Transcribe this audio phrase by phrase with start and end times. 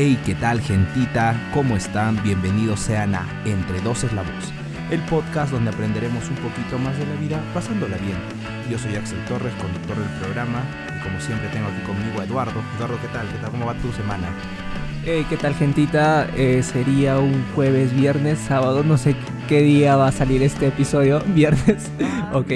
[0.00, 1.34] Hey, ¿qué tal gentita?
[1.52, 2.22] ¿Cómo están?
[2.22, 4.52] Bienvenidos sean a Entre Dos es la Voz,
[4.92, 8.16] el podcast donde aprenderemos un poquito más de la vida pasándola bien.
[8.70, 10.62] Yo soy Axel Torres, conductor del programa,
[10.96, 12.62] y como siempre tengo aquí conmigo a Eduardo.
[12.76, 13.26] Eduardo, ¿qué tal?
[13.26, 13.50] ¿Qué tal?
[13.50, 14.28] ¿Cómo va tu semana?
[15.04, 16.28] Hey, ¿qué tal gentita?
[16.36, 19.16] Eh, sería un jueves, viernes, sábado, no sé
[19.48, 21.90] qué día va a salir este episodio, viernes.
[22.32, 22.52] ok.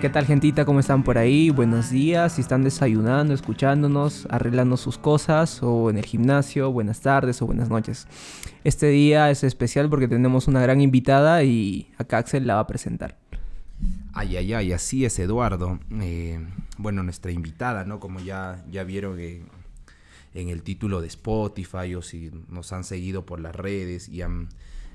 [0.00, 0.64] ¿Qué tal gentita?
[0.64, 1.50] ¿Cómo están por ahí?
[1.50, 7.42] Buenos días, si están desayunando, escuchándonos, arreglando sus cosas o en el gimnasio, buenas tardes
[7.42, 8.08] o buenas noches.
[8.64, 12.66] Este día es especial porque tenemos una gran invitada y acá Axel la va a
[12.66, 13.18] presentar.
[14.14, 15.78] Ay, ay, ay, así es Eduardo.
[16.00, 16.46] Eh,
[16.78, 18.00] bueno, nuestra invitada, ¿no?
[18.00, 19.50] Como ya, ya vieron en,
[20.32, 24.48] el título de Spotify o si nos han seguido por las redes y han,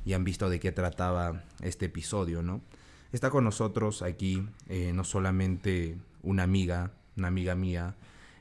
[0.04, 2.62] y han visto de qué trataba este episodio, ¿no?
[3.12, 7.96] Está con nosotros aquí eh, no solamente una amiga, una amiga mía,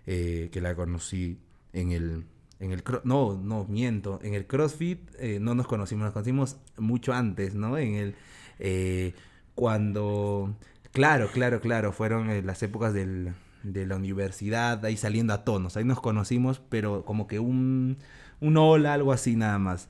[0.06, 1.38] eh, que la conocí
[1.72, 2.24] en el,
[2.60, 7.12] en el no, no, miento, en el CrossFit eh, no nos conocimos, nos conocimos mucho
[7.12, 7.78] antes, ¿no?
[7.78, 8.14] En
[8.58, 9.14] el,
[9.54, 10.56] cuando,
[10.92, 15.84] claro, claro, claro, fueron las épocas del, de la universidad, ahí saliendo a tonos, ahí
[15.84, 17.98] nos conocimos, pero como que un,
[18.40, 19.88] un hola, algo así nada más.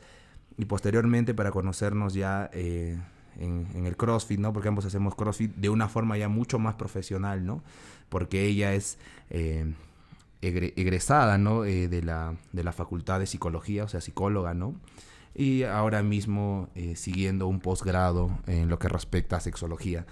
[0.57, 2.51] Y posteriormente para conocernos ya
[3.39, 4.53] en, el CrossFit, ¿no?
[4.53, 7.63] Porque ambos hacemos CrossFit de una forma ya mucho más profesional, ¿no?
[8.09, 8.99] Porque ella es
[9.31, 9.73] eh,
[10.41, 11.65] egresada, ¿no?
[11.65, 14.75] Eh, de, la, de la Facultad de Psicología, o sea, psicóloga, ¿no?
[15.35, 20.07] Y ahora mismo eh, siguiendo un posgrado en lo que respecta a sexología.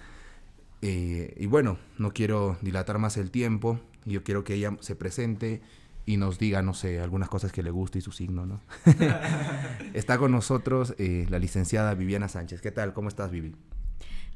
[0.81, 5.61] y bueno, no quiero dilatar más el tiempo, yo quiero que ella se presente
[6.05, 8.61] y nos diga, no sé, algunas cosas que le guste y su signo, ¿no?
[9.93, 12.61] Está con nosotros eh, la licenciada Viviana Sánchez.
[12.61, 12.93] ¿Qué tal?
[12.93, 13.55] ¿Cómo estás, Vivi?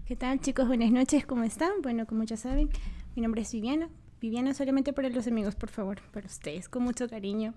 [0.05, 0.67] ¿Qué tal, chicos?
[0.67, 1.71] Buenas noches, ¿cómo están?
[1.81, 2.69] Bueno, como ya saben,
[3.15, 3.89] mi nombre es Viviana.
[4.21, 7.53] Viviana solamente para los amigos, por favor, para ustedes, con mucho cariño.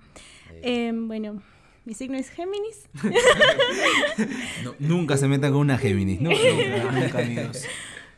[0.50, 0.88] Eh.
[0.88, 1.40] Em, bueno,
[1.84, 2.88] mi signo es Géminis.
[4.78, 7.64] nunca se metan con una Géminis, nunca, nunca, amigos.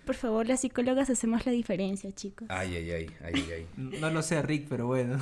[0.05, 2.49] Por favor, las psicólogas hacemos la diferencia, chicos.
[2.51, 3.67] Ay, ay, ay, ay, ay.
[3.77, 5.19] No lo sé, Rick, pero bueno.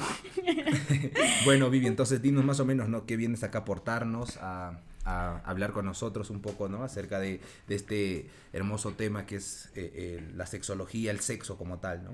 [1.45, 3.05] bueno, Vivi, entonces dinos más o menos, ¿no?
[3.05, 6.83] ¿Qué vienes acá a aportarnos, a, hablar con nosotros un poco, ¿no?
[6.85, 12.05] Acerca de, este hermoso tema que es eh, eh, la sexología, el sexo como tal,
[12.05, 12.11] ¿no?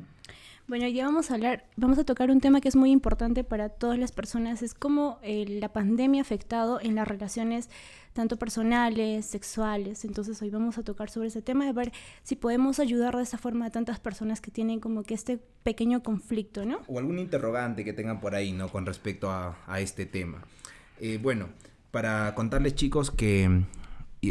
[0.68, 3.68] Bueno, ya vamos a hablar, vamos a tocar un tema que es muy importante para
[3.68, 7.70] todas las personas, es cómo eh, la pandemia ha afectado en las relaciones
[8.14, 10.04] tanto personales, sexuales.
[10.04, 11.92] Entonces hoy vamos a tocar sobre ese tema de ver
[12.24, 16.02] si podemos ayudar de esa forma a tantas personas que tienen como que este pequeño
[16.02, 16.80] conflicto, ¿no?
[16.88, 18.68] O algún interrogante que tengan por ahí, ¿no?
[18.68, 20.42] Con respecto a, este tema.
[20.98, 21.48] Eh, bueno,
[21.92, 23.62] para contarles chicos que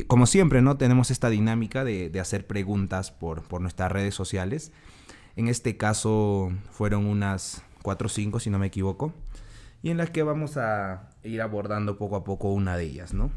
[0.07, 0.77] como siempre, ¿no?
[0.77, 4.71] Tenemos esta dinámica de, hacer preguntas por, nuestras redes sociales.
[5.35, 9.13] En este caso fueron unas 4 o 5, si no me equivoco.
[9.83, 13.29] Y en las que vamos a ir abordando poco a poco una de ellas, ¿no?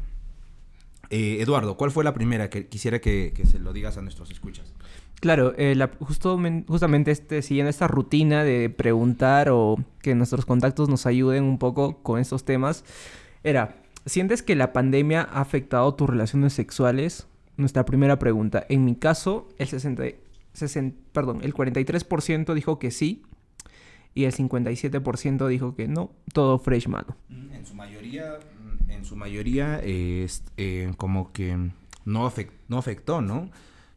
[1.09, 4.73] Eh, Eduardo, ¿cuál fue la primera que quisiera que, se lo digas a nuestros escuchas?
[5.19, 11.05] Claro, eh, justo, justamente este, siguiendo esta rutina de preguntar o que nuestros contactos nos
[11.05, 12.85] ayuden un poco con estos temas,
[13.43, 17.27] era, ¿sientes que la pandemia ha afectado tus relaciones sexuales?
[17.57, 18.65] Nuestra primera pregunta.
[18.69, 20.03] En mi caso, el, 60,
[21.11, 23.23] perdón, el 43% dijo que sí
[24.13, 27.15] y el 57% dijo que no, todo fresh mano.
[27.29, 28.39] Mm, en su mayoría
[28.89, 31.55] en su mayoría es eh, como que
[32.05, 32.33] no,
[32.67, 33.49] no afectó, ¿no?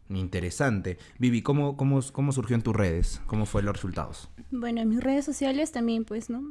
[0.09, 0.99] Interesante.
[1.19, 3.21] Vivi, ¿cómo, cómo, ¿cómo surgió en tus redes?
[3.27, 4.29] ¿Cómo fueron los resultados?
[4.51, 6.43] Bueno, en mis redes sociales también, pues, ¿no?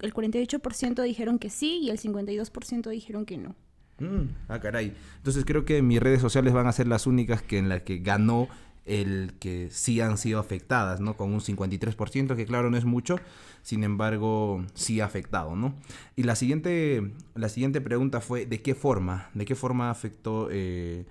[0.00, 3.56] El 48% dijeron que sí y el 52% dijeron que no.
[3.98, 4.94] Mm, ah, caray.
[5.16, 7.98] Entonces creo que mis redes sociales van a ser las únicas que en las que
[7.98, 8.48] ganó
[8.86, 11.16] el que sí han sido afectadas, ¿no?
[11.16, 13.18] Con un 53%, que claro no es mucho,
[13.62, 15.74] sin embargo sí ha afectado, ¿no?
[16.14, 19.28] Y la siguiente, la siguiente pregunta fue, ¿de qué forma?
[19.34, 21.04] ¿De qué forma afectó, eh,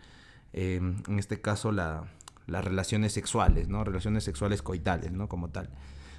[0.54, 2.06] eh, en este caso, la,
[2.48, 3.84] las relaciones sexuales, ¿no?
[3.84, 5.28] Relaciones sexuales coitales, ¿no?
[5.28, 5.70] Como tal.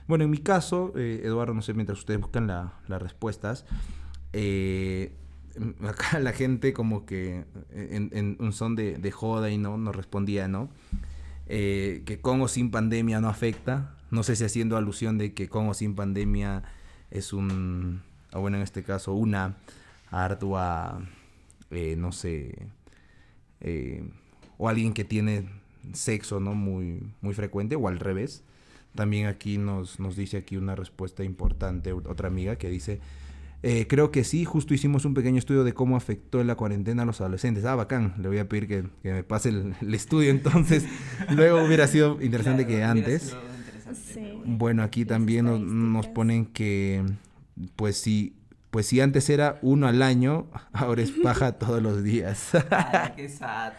[0.07, 3.65] Bueno, en mi caso, eh, Eduardo, no sé, mientras ustedes buscan las respuestas,
[5.89, 10.49] acá la gente como que en, un son de, de, joda y no nos respondía,
[10.49, 10.69] ¿no?
[11.49, 13.95] Eh, que con o sin pandemia no afecta.
[14.11, 16.65] No sé si haciendo alusión de que con o sin pandemia
[17.11, 18.03] es un,
[18.33, 19.57] o bueno, en este caso, una
[20.11, 21.01] ardua,
[21.71, 22.69] eh, no sé,
[23.61, 24.09] eh,
[24.59, 25.49] o alguien que tiene
[25.93, 28.43] sexo no muy, muy frecuente o al revés.
[28.95, 33.01] También aquí nos, nos dice aquí una respuesta importante otra amiga que dice
[33.69, 37.05] eh, creo que sí, justo hicimos un pequeño estudio de cómo afectó la cuarentena a
[37.05, 37.65] los adolescentes.
[37.65, 40.85] Ah, bacán, le voy a pedir que, me pase el, estudio entonces.
[41.31, 43.37] Luego hubiera sido interesante que antes.
[44.45, 45.47] Bueno, aquí también
[45.93, 47.03] nos, ponen que,
[47.75, 48.37] pues sí,
[48.71, 52.51] pues si antes era uno al año, ahora es paja todos los días.
[52.71, 53.73] Ay, qué sad.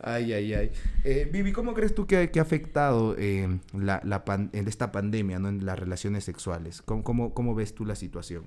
[0.00, 0.70] Ay, ay, ay.
[1.04, 4.92] Eh, Vivi, ¿cómo crees tú que, que ha afectado eh, la, la pan- en esta
[4.92, 5.48] pandemia ¿no?
[5.48, 6.82] en las relaciones sexuales?
[6.82, 8.44] ¿Cómo, cómo, cómo ves tú la situación?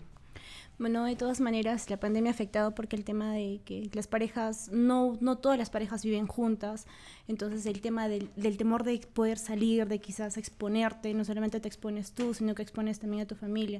[0.82, 4.72] Bueno, de todas maneras, la pandemia ha afectado porque el tema de que las parejas,
[4.72, 6.88] no, no todas las parejas viven juntas,
[7.28, 11.68] entonces el tema del, del temor de poder salir, de quizás exponerte, no solamente te
[11.68, 13.80] expones tú, sino que expones también a tu familia.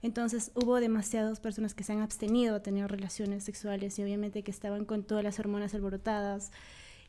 [0.00, 4.50] Entonces hubo demasiadas personas que se han abstenido a tener relaciones sexuales y obviamente que
[4.50, 6.52] estaban con todas las hormonas alborotadas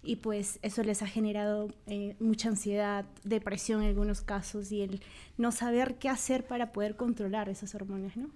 [0.03, 5.01] y pues eso les ha generado eh, mucha ansiedad, depresión en algunos casos y el
[5.37, 8.29] no saber qué hacer para poder controlar esas hormonas, ¿no?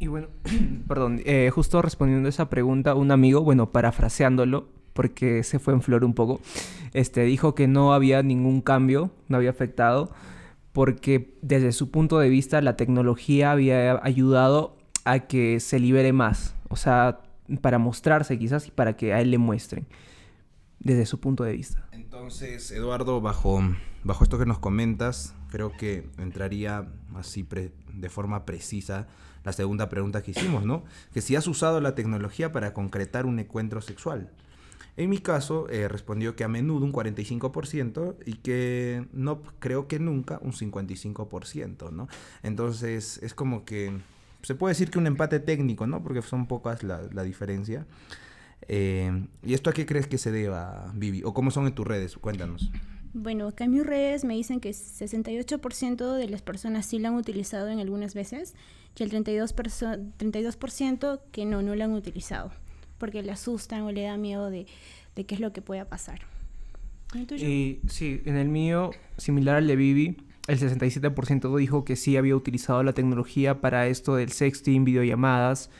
[0.00, 0.28] Y bueno,
[0.88, 5.82] perdón, eh, justo respondiendo a esa pregunta, un amigo, bueno, parafraseándolo, porque se fue en
[5.82, 6.40] flor un poco,
[6.94, 10.10] este, dijo que no había ningún cambio, no había afectado,
[10.72, 16.54] porque desde su punto de vista la tecnología había ayudado a que se libere más,
[16.70, 17.20] o sea,
[17.60, 19.86] para mostrarse quizás y para que a él le muestren,
[20.78, 21.86] desde su punto de vista.
[21.92, 23.60] Entonces, Eduardo, bajo,
[24.02, 27.46] bajo esto que nos comentas, creo que entraría así
[27.92, 29.08] de forma precisa
[29.44, 30.84] la segunda pregunta que hicimos, ¿no?
[31.12, 34.30] Que si has usado la tecnología para concretar un encuentro sexual.
[34.96, 39.98] En mi caso, eh, respondió que a menudo un 45% y que no creo que
[39.98, 42.08] nunca un 55%, ¿no?
[42.42, 43.98] Entonces, es como que
[44.42, 46.02] se puede decir que un empate técnico, ¿no?
[46.02, 47.86] Porque son pocas la, la diferencia.
[48.68, 51.22] Eh, ¿Y esto a qué crees que se deba, Vivi?
[51.24, 52.16] ¿O cómo son en tus redes?
[52.16, 52.70] Cuéntanos.
[53.12, 57.16] Bueno, acá en mis redes me dicen que 68% de las personas sí la han
[57.16, 58.54] utilizado en algunas veces
[58.96, 62.52] y el 32%, perso- 32% que no, no la han utilizado
[62.98, 64.66] porque le asustan o le da miedo de,
[65.16, 66.20] de qué es lo que pueda pasar.
[67.42, 70.16] Y sí, en el mío, similar al de Vivi,
[70.46, 75.70] el 67% dijo que sí había utilizado la tecnología para esto del sexting, videollamadas,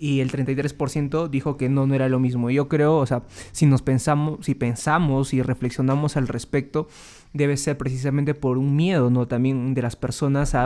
[0.00, 2.50] y el 33% dijo que no, no era lo mismo.
[2.50, 6.88] Yo creo, o sea, si nos pensamos, si pensamos y reflexionamos al respecto,
[7.34, 9.28] debe ser precisamente por un miedo, ¿no?
[9.28, 10.64] También de las personas a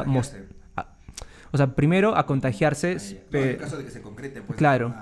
[0.76, 0.86] a-
[1.52, 2.96] o sea, primero a contagiarse,
[3.30, 4.56] pe- de que se concrete, pues.
[4.58, 4.94] Claro.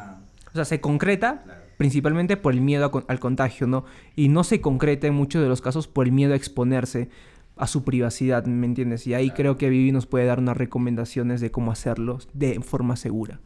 [0.48, 1.60] o sea, se concreta Claro.
[1.78, 3.84] principalmente por el miedo con- al contagio, ¿no?
[4.16, 7.08] Y no se concreta en muchos de los casos por el miedo a exponerse
[7.56, 9.06] a su privacidad, ¿me entiendes?
[9.06, 12.96] Y ahí creo que Vivi nos puede dar unas recomendaciones de cómo hacerlo de forma
[12.96, 13.40] segura.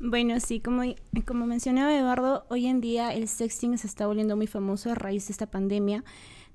[0.00, 0.82] Bueno, sí, como,
[1.26, 5.26] como mencionaba Eduardo, hoy en día el sexting se está volviendo muy famoso a raíz
[5.26, 6.04] de esta pandemia,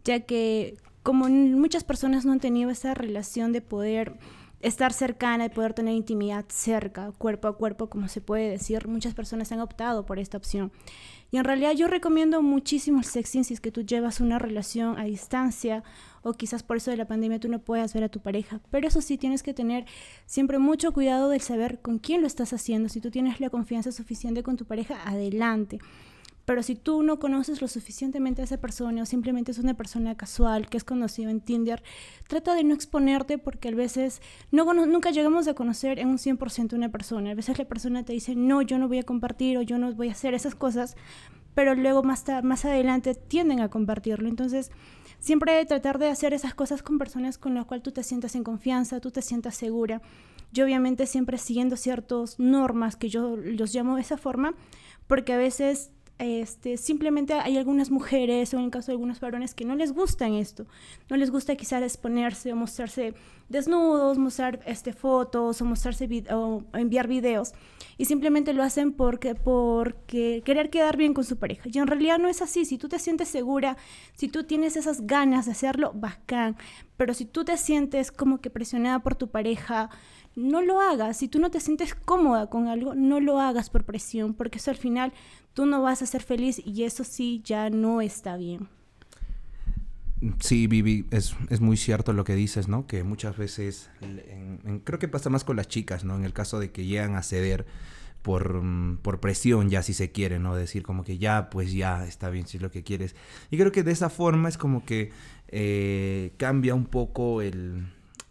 [0.06, 4.18] ya que como muchas personas no han tenido esa relación de poder
[4.62, 9.14] estar cercana, de poder tener intimidad cerca, cuerpo a cuerpo, como se puede decir, muchas
[9.14, 10.72] personas han optado por esta opción.
[11.34, 15.00] Y en realidad yo recomiendo muchísimo el sexting si es que tú llevas una relación
[15.00, 15.84] a distancia
[16.22, 18.62] o quizás por eso de la pandemia tú no puedas ver a tu pareja.
[18.70, 19.88] Pero eso sí, tienes que tener
[20.28, 22.88] siempre mucho cuidado del saber con quién lo estás haciendo.
[22.88, 25.80] Si tú tienes la confianza suficiente con tu pareja, adelante.
[26.46, 30.16] Pero si tú no conoces lo suficientemente a esa persona o simplemente es una persona
[30.16, 31.82] casual que es conocido en Tinder,
[32.28, 36.90] trata de no exponerte porque a veces nunca llegamos a conocer en un 100% una
[36.90, 37.32] persona.
[37.32, 39.94] A veces la persona te dice, no, yo no voy a compartir o yo no
[39.94, 40.98] voy a hacer esas cosas,
[41.56, 44.28] pero luego más, más adelante tienden a compartirlo.
[44.28, 44.70] Entonces,
[45.20, 48.44] siempre tratar de hacer esas cosas con personas con las cuales tú te sientas en
[48.44, 50.02] confianza, tú te sientas segura.
[50.52, 54.56] Yo obviamente siempre siguiendo ciertas normas que yo los llamo de esa forma,
[55.08, 55.92] porque a veces
[56.24, 59.92] este, simplemente hay algunas mujeres o en el caso de algunos varones que no les
[59.94, 60.66] gustan esto,
[61.10, 63.14] no les gusta quizás exponerse o mostrarse
[63.50, 67.54] desnudos, mostrar este, fotos o mostrarse o enviar videos
[67.98, 71.70] y simplemente lo hacen porque, porque querer quedar bien con su pareja.
[71.72, 73.78] Y en realidad no es así, si tú te sientes segura,
[74.16, 76.56] si tú tienes esas ganas de hacerlo, bacán,
[76.98, 79.90] pero si tú te sientes como que presionada por tu pareja,
[80.36, 81.18] no lo hagas.
[81.18, 84.72] Si tú no te sientes cómoda con algo, no lo hagas por presión, porque eso
[84.72, 85.14] al final
[85.54, 88.68] tú no vas a ser feliz y eso sí ya no está bien.
[90.40, 92.88] Sí, Vivi, es, es muy cierto lo que dices, ¿no?
[92.88, 93.90] Que muchas veces,
[94.86, 96.16] creo que pasa más con las chicas, ¿no?
[96.16, 97.66] En el caso de que llegan a ceder
[98.22, 100.56] por, mm, por presión, ya si se quiere, ¿no?
[100.56, 103.16] Decir como que ya, pues ya, está bien si es lo que quieres.
[103.52, 105.12] Y creo que de esa forma es como que
[105.50, 107.86] eh, cambia un poco el,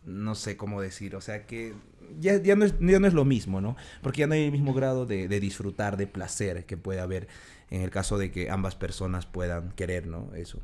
[0.07, 1.75] no sé cómo decir, o sea que
[2.21, 3.77] ya, ya, no, es, ya no es lo mismo, ¿no?
[4.03, 7.29] Porque ya no hay el mismo grado de, de disfrutar, de placer que puede haber
[7.71, 10.35] en el caso de que ambas personas puedan querer, ¿no?
[10.35, 10.61] Eso.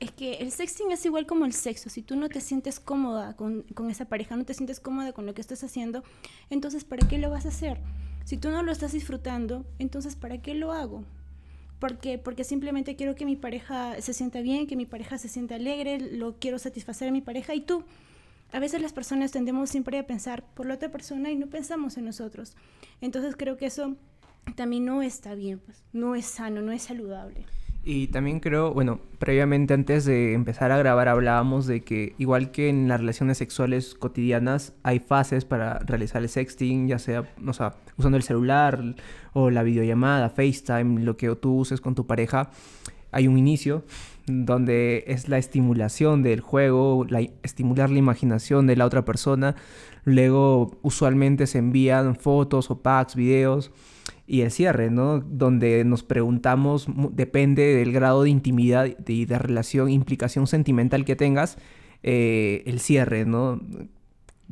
[0.00, 1.88] Es que el sexting es igual como el sexo.
[1.88, 5.26] Si tú no te sientes cómoda con, con esa pareja, no te sientes cómoda con
[5.26, 6.02] lo que estás haciendo,
[6.50, 7.78] entonces ¿para qué lo vas a hacer?
[8.24, 11.04] Si tú no lo estás disfrutando, entonces ¿para qué lo hago?
[11.78, 15.54] Porque, porque simplemente quiero que mi pareja se sienta bien, que mi pareja se sienta
[15.54, 17.84] alegre, lo quiero satisfacer a mi pareja y tú.
[18.52, 21.96] A veces las personas tendemos siempre a pensar por la otra persona y no pensamos
[21.96, 22.56] en nosotros.
[23.00, 23.96] Entonces creo que eso
[24.56, 27.46] también no está bien, pues, no es sano, no es saludable.
[27.84, 32.68] Y también creo, bueno, previamente antes de empezar a grabar hablábamos de que igual que
[32.68, 37.74] en las relaciones sexuales cotidianas hay fases para realizar el sexting, ya sea, o sea,
[37.96, 38.94] usando el celular
[39.32, 42.50] o la videollamada, FaceTime, lo que tú uses con tu pareja.
[43.10, 43.84] Hay un inicio
[44.26, 49.56] donde es la estimulación del juego, la, estimular la imaginación de la otra persona.
[50.04, 53.70] Luego usualmente se envían fotos o packs, videos
[54.26, 55.20] y el cierre, ¿no?
[55.20, 61.58] Donde nos preguntamos, depende del grado de intimidad y de, relación, implicación sentimental que tengas,
[62.02, 63.60] eh, el cierre, ¿no?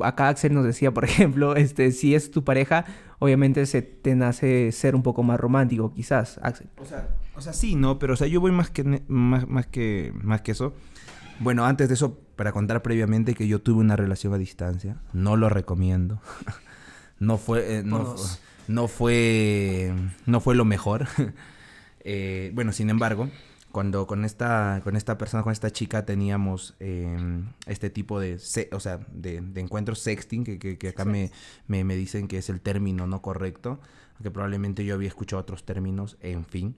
[0.04, 2.85] Acá Axel nos decía, por ejemplo, este, si es tu pareja,
[3.19, 6.69] obviamente se te nace ser un poco más romántico, quizás, Axel.
[6.78, 7.99] O sea, o sea sí, ¿no?
[7.99, 10.75] Pero, o sea, yo voy más que, más, más que, más que eso.
[11.38, 15.37] Bueno, antes de eso, para contar previamente que yo tuve una relación a distancia, no
[15.37, 16.21] lo recomiendo.
[17.19, 17.78] no fue...
[17.78, 18.14] Eh, no,
[18.69, 19.92] no fue,
[20.26, 21.07] no fue lo mejor.
[22.02, 23.28] Eh, bueno, sin embargo,
[23.73, 28.39] cuando con esta, con esta persona, con esta chica teníamos em, este tipo de,
[28.73, 31.31] o sea, de, encuentros sexting, que, que, acá me,
[31.67, 33.81] me, dicen que es el término no correcto,
[34.15, 36.77] aunque probablemente yo había escuchado otros términos, en fin.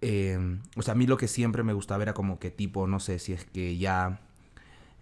[0.00, 3.00] Em, o sea, a mí lo que siempre me gustaba era como que tipo, no
[3.00, 4.20] sé, si es que ya,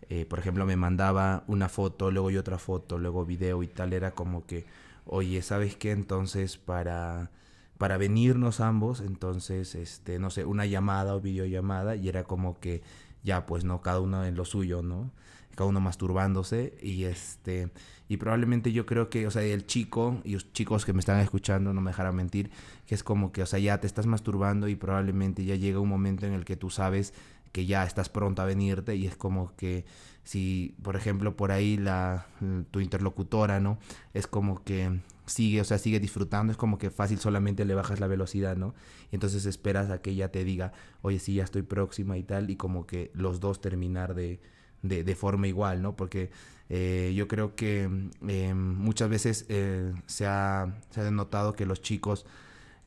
[0.08, 3.92] eh, por ejemplo, me mandaba una foto, luego y otra foto, luego video y tal,
[3.92, 4.66] era como que
[5.08, 5.90] oye, ¿sabes qué?
[5.90, 7.30] Entonces, para,
[7.78, 12.82] para venirnos ambos, entonces, este, no sé, una llamada o videollamada, y era como que
[13.22, 15.10] ya, pues, no, cada uno en lo suyo, ¿no?
[15.54, 17.70] Cada uno masturbándose, y este,
[18.08, 21.20] y probablemente yo creo que, o sea, el chico, y los chicos que me están
[21.20, 22.50] escuchando, no me dejarán mentir,
[22.86, 25.88] que es como que, o sea, ya te estás masturbando y probablemente ya llega un
[25.88, 27.14] momento en el que tú sabes
[27.52, 29.84] que ya estás pronto a venirte y es como que
[30.28, 32.26] si, por ejemplo, por ahí la,
[32.70, 33.78] tu interlocutora, ¿no?
[34.12, 37.98] Es como que sigue, o sea, sigue disfrutando, es como que fácil solamente le bajas
[37.98, 38.74] la velocidad, ¿no?
[39.10, 42.50] Y entonces esperas a que ella te diga, oye, sí, ya estoy próxima y tal,
[42.50, 44.38] y como que los dos terminar de,
[44.82, 45.96] de, forma igual, ¿no?
[45.96, 46.30] Porque
[46.68, 47.88] eh, yo creo que
[48.28, 52.26] eh, muchas veces eh, se, ha, se ha denotado que los chicos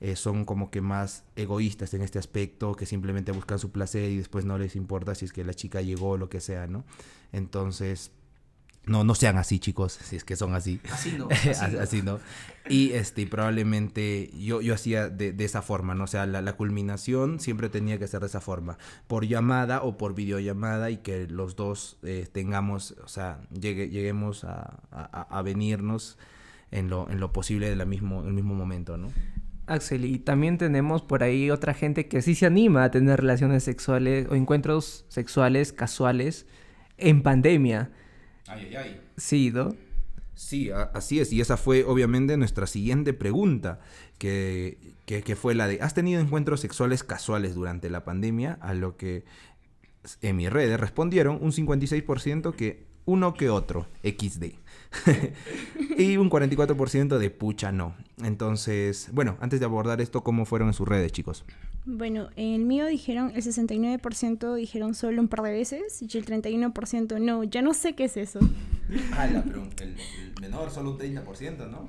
[0.02, 4.18] eh, son como que más egoístas en este aspecto, que simplemente buscan su placer y
[4.18, 6.84] después no les importa si es que la chica llegó o lo que sea, ¿no?
[7.32, 8.12] Entonces,
[8.88, 10.82] no, no sean así, chicos, si es que son así.
[10.92, 11.28] Así no.
[11.80, 12.20] Así, no.
[12.68, 16.06] Y este, probablemente yo, yo hacía de, esa forma, ¿no?
[16.06, 20.16] O sea, la, culminación siempre tenía que ser de esa forma, por llamada o por
[20.16, 26.18] videollamada y que los dos eh, tengamos, o sea, lleguemos a, a, venirnos
[26.72, 29.10] en lo, en lo posible la mismo, el mismo momento, ¿no?
[29.68, 33.64] Axel, y también tenemos por ahí otra gente que sí se anima a tener relaciones
[33.64, 36.46] sexuales o encuentros sexuales casuales
[36.98, 37.92] en pandemia.
[38.48, 39.02] Ay, ay, ay.
[39.18, 39.76] Sí, ¿no?
[40.34, 41.32] Sí, así es.
[41.32, 43.80] Y esa fue obviamente nuestra siguiente pregunta,
[44.18, 48.58] que, que, fue la de, ¿has tenido encuentros sexuales casuales durante la pandemia?
[48.62, 49.24] A lo que
[50.22, 54.46] en mis redes respondieron un 56% que uno que otro, XD.
[55.98, 57.96] y un 44% de pucha no.
[58.26, 61.46] Entonces, bueno, antes de abordar esto, ¿cómo fueron en sus redes, chicos?
[61.86, 66.26] Bueno, en el mío dijeron, el 69% dijeron solo un par de veces y el
[66.26, 67.44] 31% no.
[67.44, 68.40] Ya no sé qué es eso.
[69.14, 69.96] Ah, pero el,
[70.42, 71.88] menor solo un 30%, ¿no?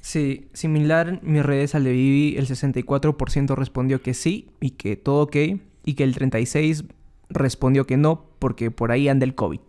[0.00, 5.22] Sí, similar mis redes al de Vivi, el 64% respondió que sí y que todo
[5.22, 5.36] ok
[5.84, 6.88] y que el 36%
[7.30, 9.60] respondió que no porque por ahí anda el COVID.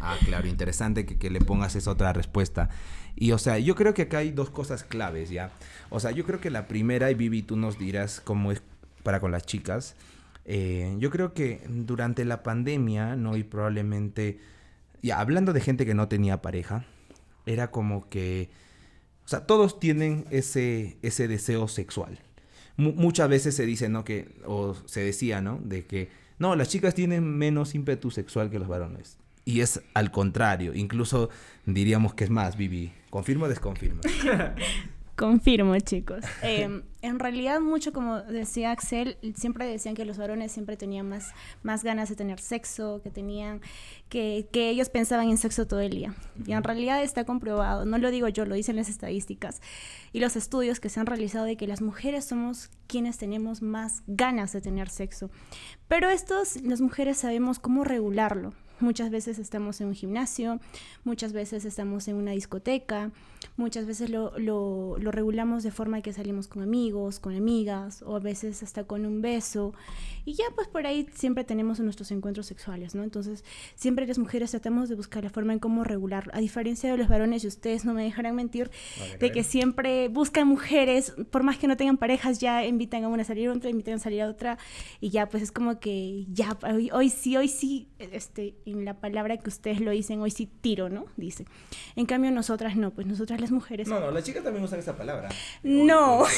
[0.00, 2.70] Ah, claro, interesante que, le pongas esa otra respuesta.
[3.20, 5.52] Y o sea, yo creo que acá hay dos cosas claves, ¿ya?
[5.90, 8.62] O sea, yo creo que la primera, y Vivi, tú nos dirás cómo es
[9.02, 9.94] para con las chicas.
[10.46, 13.36] Eh, yo creo que durante la pandemia, ¿no?
[13.36, 14.40] Y probablemente,
[15.02, 16.86] ya hablando de gente que no tenía pareja,
[17.44, 18.48] era como que,
[19.26, 22.20] o sea, todos tienen ese, ese deseo sexual.
[22.78, 24.02] muchas veces se dice, ¿no?
[24.02, 25.60] Que, o se decía, ¿no?
[25.62, 26.08] De que,
[26.38, 29.18] no, las chicas tienen menos ímpetu sexual que los varones.
[29.44, 31.28] Y es al contrario, incluso
[31.66, 32.94] diríamos que es más, Vivi.
[33.10, 34.00] ¿Confirmo o desconfirmo?
[35.20, 36.24] Confirmo, chicos.
[36.40, 41.34] Em, en realidad, mucho como decía Axel, siempre decían que los varones siempre tenían más,
[41.62, 43.60] más ganas de tener sexo, que tenían,
[44.08, 46.14] que, que ellos pensaban en sexo todo el día.
[46.46, 49.60] Y en realidad está comprobado, no lo digo yo, lo dicen las estadísticas
[50.14, 54.02] y los estudios que se han realizado de que las mujeres somos quienes tenemos más
[54.06, 55.30] ganas de tener sexo.
[55.86, 60.58] Pero estos, las mujeres sabemos cómo regularlo Muchas veces estamos en un gimnasio,
[61.04, 63.10] muchas veces estamos en una discoteca,
[63.56, 68.16] muchas veces lo, lo, lo regulamos de forma que salimos con amigos, con amigas, o
[68.16, 69.74] a veces hasta con un beso.
[70.24, 73.02] Y ya pues por ahí siempre tenemos nuestros encuentros sexuales, ¿no?
[73.02, 73.44] Entonces
[73.74, 77.08] siempre las mujeres tratamos de buscar la forma en cómo regular, a diferencia de los
[77.08, 78.70] varones, y ustedes no me dejarán mentir,
[79.18, 83.22] de que siempre buscan mujeres, por más que no tengan parejas, ya invitan a una
[83.22, 84.58] a salir a otra, invitan a salir a otra,
[85.00, 89.00] y ya pues es como que ya, hoy, hoy sí, hoy sí, este, en la
[89.00, 91.06] palabra que ustedes lo dicen, hoy sí tiro, ¿no?
[91.16, 91.46] Dice.
[91.96, 93.88] En cambio nosotras no, pues nosotras las mujeres...
[93.88, 95.28] No, no, las chicas también usan esa palabra.
[95.62, 96.24] No.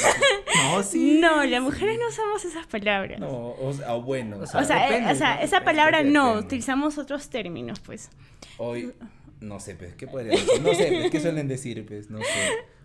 [0.55, 1.19] No, sí.
[1.21, 3.19] No, las mujeres no usamos esas palabras.
[3.19, 4.37] No, o, sea, bueno.
[4.39, 5.41] O sea, o sea, depende, eh, o sea, ¿no?
[5.41, 6.19] esa palabra Depende.
[6.19, 8.11] no, utilizamos otros términos, pues.
[8.59, 8.93] Hoy,
[9.41, 10.63] no sé, pues, ¿qué podría decir?
[10.63, 11.85] No sé, pues, ¿qué suelen decir?
[11.87, 12.25] Pues, no sé.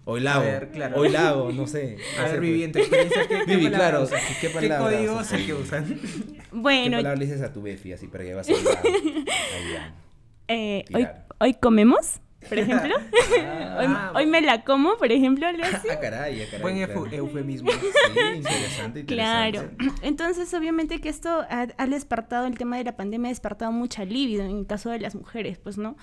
[0.05, 0.43] Hoy la hago.
[0.43, 0.97] ver, claro.
[0.97, 1.97] Hoy la hago, no sé.
[2.17, 2.65] A ver, sé, Vivi, pues.
[2.67, 4.07] en tu experiencia, ¿qué, qué Vivi, claro?
[4.09, 5.85] ¿qué ¿Qué palabra códigos que usan?
[5.85, 8.79] ¿Qué Bueno, palabra le dices a tu befi así para que vas a ir a-
[8.81, 9.93] ahí a-
[10.47, 10.85] eh,
[11.39, 12.96] hoy comemos, por ejemplo.
[13.39, 15.88] Ah, hoy, hoy me la como, por ejemplo, algo así.
[15.89, 16.62] Ah, caray, ah, caray.
[16.62, 17.06] Buen claro.
[17.12, 17.72] eufemismo.
[18.18, 19.06] Sí, interesante, interesante.
[19.06, 19.70] Claro.
[20.01, 24.06] Entonces, obviamente que esto ha, ha despertado, el tema de la pandemia ha despertado mucha
[24.06, 25.98] libido en el caso de las mujeres, pues, ¿no?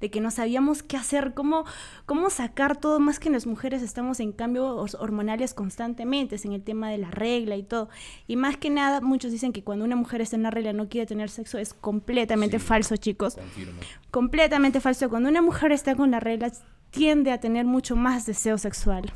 [0.00, 1.64] De que no sabíamos qué hacer, cómo,
[2.06, 6.62] cómo sacar todo, más que las mujeres estamos en cambios hormonales constantemente, es en el
[6.62, 7.88] tema de la regla y todo.
[8.26, 10.88] Y más que nada, muchos dicen que cuando una mujer está en una regla no
[10.88, 12.64] quiere tener sexo, es completamente Sí.
[12.66, 13.34] falso, chicos.
[13.34, 13.80] Confirmo.
[14.10, 15.08] Completamente falso.
[15.10, 16.50] Cuando una mujer está con la regla,
[16.90, 19.12] tiende a tener mucho más deseo sexual.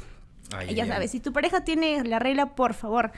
[0.55, 0.89] Ay, ya ay.
[0.91, 3.11] sabes, si tu pareja tiene la regla, por favor,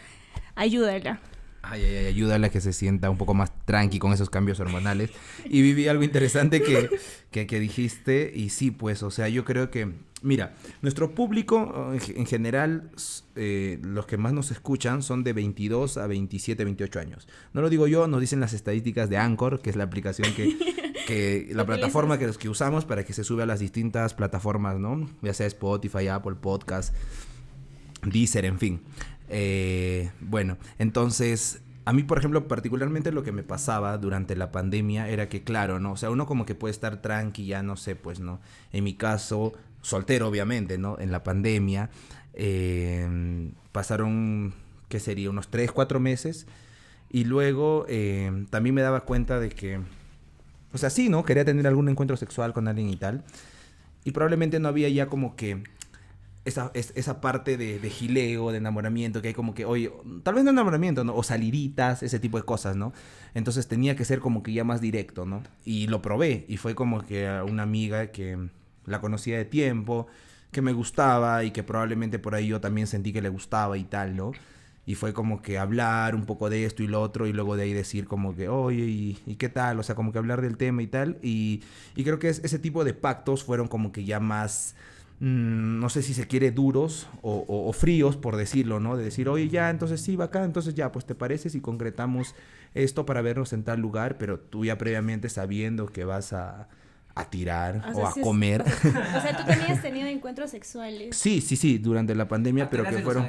[0.55, 1.21] ayúdala.
[1.69, 4.61] Ay, ay, ay, ayúdala a que se sienta un poco más tranqui con esos cambios
[4.61, 5.11] hormonales.
[5.45, 6.89] Y viví algo interesante que,
[7.31, 9.93] que, que dijiste, y sí, pues, o sea, yo creo que,
[10.23, 12.91] mira, nuestro público en, ge- en general,
[13.35, 17.27] eh, los que más nos escuchan son de 22 a 27, 28 años.
[17.53, 20.57] No lo digo yo, nos dicen las estadísticas de Anchor, que es la aplicación que,
[21.07, 25.11] que la plataforma que, que usamos para que se sube a las distintas plataformas, ¿no?
[25.23, 26.95] Ya sea Spotify, Apple Podcast,
[28.05, 28.81] Deezer, en fin.
[29.29, 35.09] Eh, bueno, entonces, a mí, por ejemplo, particularmente lo que me pasaba durante la pandemia
[35.09, 35.93] era que, claro, ¿no?
[35.93, 38.41] O sea, uno como que puede estar tranqui, ya no sé, pues, ¿no?
[38.73, 39.53] En mi caso,
[39.83, 40.99] soltero, obviamente, ¿no?
[40.99, 41.91] En la pandemia,
[42.35, 44.55] eh, pasaron,
[44.89, 45.31] ¿qué sería?
[45.31, 46.47] Unos 3, 4 meses.
[47.11, 49.81] Y luego eh, también me daba cuenta de que,
[50.73, 51.25] o sea, sí, ¿no?
[51.25, 53.25] Quería tener algún encuentro sexual con alguien y tal.
[54.05, 55.63] Y probablemente no había ya como que
[56.47, 60.45] esa, es- esa parte de, gileo, de enamoramiento, que hay como que, oye, tal vez
[60.45, 61.15] no enamoramiento, ¿no?
[61.15, 62.93] O saliritas, ese tipo de cosas, ¿no?
[63.35, 65.43] Entonces tenía que ser como que ya más directo, ¿no?
[65.65, 68.39] Y lo probé, y fue como que una amiga que
[68.87, 70.07] la conocía de tiempo,
[70.53, 73.85] que me gustaba y que probablemente por ahí yo también sentí que le gustaba y
[73.85, 74.33] tal, ¿no?
[74.89, 77.65] Y fue como que hablar un poco de esto y lo otro y luego de
[77.65, 79.81] ahí decir como que, oye, ¿y, qué tal?
[79.81, 81.19] O sea, como que hablar del tema y tal.
[81.23, 81.63] Y,
[81.97, 84.77] y creo que es- ese tipo de pactos fueron como que ya más,
[85.21, 88.97] mm, no sé si se quiere duros o, o- o fríos, por decirlo, ¿no?
[88.97, 92.35] De decir, oye, ya, entonces sí, va acá, entonces ya, pues te parece si concretamos
[92.75, 96.69] esto para vernos en tal lugar, pero tú ya previamente sabiendo que vas a,
[97.17, 98.63] a tirar o, sea, a sí es- comer.
[98.87, 101.17] O sea, tú también has tenido encuentros sexuales.
[101.17, 103.29] sí, sí, sí, durante la pandemia, pero que fueron...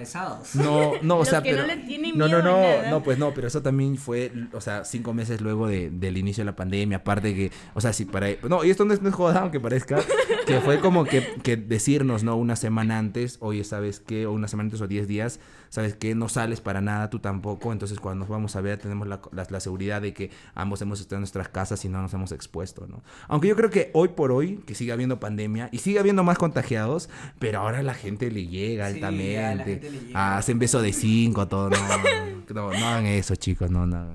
[0.56, 1.68] No, no, o Los sea, que no pero...
[1.76, 2.90] le no, no, no, nada.
[2.92, 6.42] no, pues no, pero eso también fue, o sea, cinco meses luego de, del inicio
[6.42, 8.28] de la pandemia, aparte que, o sea, si para...
[8.48, 10.00] No, y esto no es, no es joda, aunque parezca,
[10.46, 12.36] que fue como que, que decirnos, ¿no?
[12.36, 14.26] Una semana antes, oye, ¿sabes qué?
[14.26, 16.16] O una semana antes o diez días, ¿sabes qué?
[16.16, 19.48] No sales para nada, tú tampoco, entonces cuando nos vamos a ver tenemos la, la,
[19.50, 22.88] la seguridad de que ambos hemos estado en nuestras casas y no nos hemos expuesto,
[22.88, 23.04] ¿no?
[23.28, 26.38] Aunque yo creo que hoy por hoy, que sigue habiendo pandemia y sigue habiendo más
[26.38, 29.66] contagiados, pero ahora la gente le llega Sí, altamente.
[29.66, 30.20] gente le llega.
[30.34, 31.78] Ah, hacen beso de cinco, todo, no.
[32.54, 34.08] No, no hagan eso, chicos, no, no.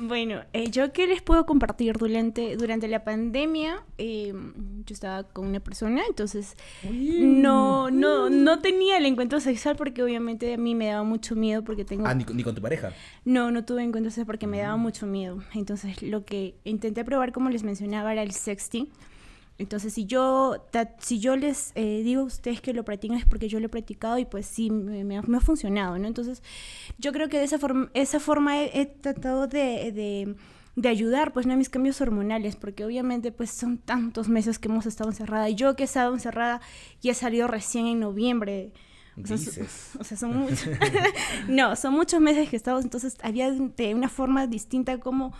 [0.00, 3.82] Bueno, eh, yo qué les puedo compartir durante, durante la pandemia.
[3.98, 4.32] eh,
[4.86, 6.56] yo estaba con una persona, entonces
[6.90, 11.62] no, no, no tenía el encuentro sexual porque obviamente a mí me daba mucho miedo
[11.64, 12.06] porque tengo...
[12.06, 12.92] Ah, ni, ni con tu pareja.
[13.24, 14.60] No, no tuve encuentro sexual porque me Mm.
[14.60, 15.42] daba mucho miedo.
[15.54, 18.88] Entonces lo que intenté probar, como les mencionaba, era el sexting.
[19.56, 20.56] Entonces si yo,
[20.98, 23.68] si yo les eh, digo a ustedes que lo practican es porque yo lo he
[23.68, 26.08] practicado y pues sí, me, me ha, me ha funcionado, ¿no?
[26.08, 26.42] Entonces
[26.98, 30.34] yo creo que de esa, forma esa forma he, he tratado de, de,
[30.74, 31.52] de ayudar pues ¿no?
[31.52, 35.48] a mis cambios hormonales, porque obviamente pues son tantos meses que hemos estado encerrada.
[35.48, 36.60] Y yo que he estado encerrada
[37.00, 38.72] y he salido recién en noviembre.
[39.22, 39.90] O sea, su- Dices.
[40.00, 40.66] o sea, son muchos.
[41.48, 45.32] no, son muchos meses que estamos, entonces había de una forma distinta cómo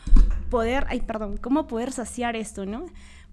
[0.51, 2.87] poder, ay, perdón, cómo poder saciar esto, ¿no?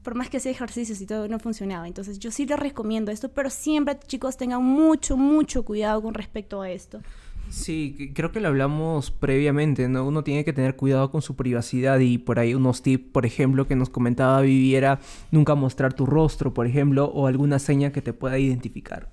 [0.04, 1.88] Por más que hacía ejercicios y todo, no funcionaba.
[1.88, 6.62] Entonces, yo sí les recomiendo esto, pero siempre, chicos, tengan mucho, mucho cuidado con respecto
[6.62, 7.02] a esto.
[7.50, 10.08] Sí, creo que lo hablamos previamente, ¿no?
[10.08, 13.68] Uno tiene que tener cuidado con su privacidad y por ahí unos tips, por ejemplo,
[13.68, 15.00] que nos comentaba Viviera,
[15.32, 19.10] nunca mostrar tu rostro, por ejemplo, o alguna seña que te pueda identificar.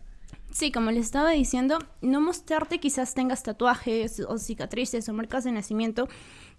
[0.51, 5.53] Sí, como les estaba diciendo, no mostrarte quizás tengas tatuajes o cicatrices o marcas de
[5.53, 6.09] nacimiento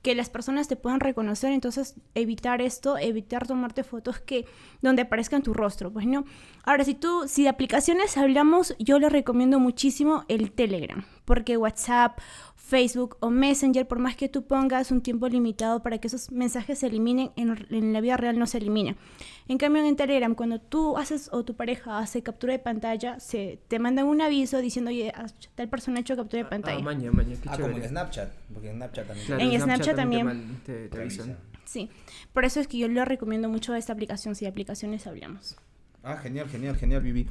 [0.02, 4.46] que las personas te puedan reconocer, entonces evitar esto, evitar tomarte fotos que
[4.82, 6.26] donde aparezcan tu rostro, pues no.
[6.64, 12.20] Ahora, si tú, si de aplicaciones hablamos, yo les recomiendo muchísimo el Telegram, porque WhatsApp
[12.69, 16.77] Facebook o Messenger, por más que tú pongas un tiempo limitado para que esos mensajes
[16.77, 18.95] se eliminen, en, la vida real no se elimina.
[19.47, 23.60] En cambio, en Telegram, cuando tú haces o tu pareja hace captura de pantalla, se
[23.67, 25.12] te mandan un aviso diciendo, oye,
[25.55, 26.77] tal persona ha hecho captura de ah, pantalla.
[26.77, 29.39] Ah, maña, maña, ah como en Snapchat, porque en Snapchat también.
[29.39, 30.62] en Snapchat, también.
[30.63, 31.38] Te, avisan.
[31.65, 31.89] Sí,
[32.34, 35.58] por eso es que yo le recomiendo mucho esta aplicación, si de aplicaciones hablamos.
[36.03, 37.25] Ah, genial, genial, genial, Vivi.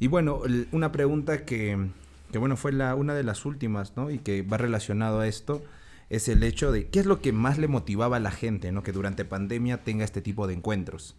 [0.00, 0.40] Y bueno,
[0.72, 1.90] una pregunta que
[2.34, 4.10] que bueno, fue la, una de las últimas, ¿no?
[4.10, 5.62] Y que va relacionado a esto,
[6.10, 8.82] es el hecho de qué es lo que más le motivaba a la gente, ¿no?
[8.82, 11.14] Que durante pandemia tenga este tipo de encuentros.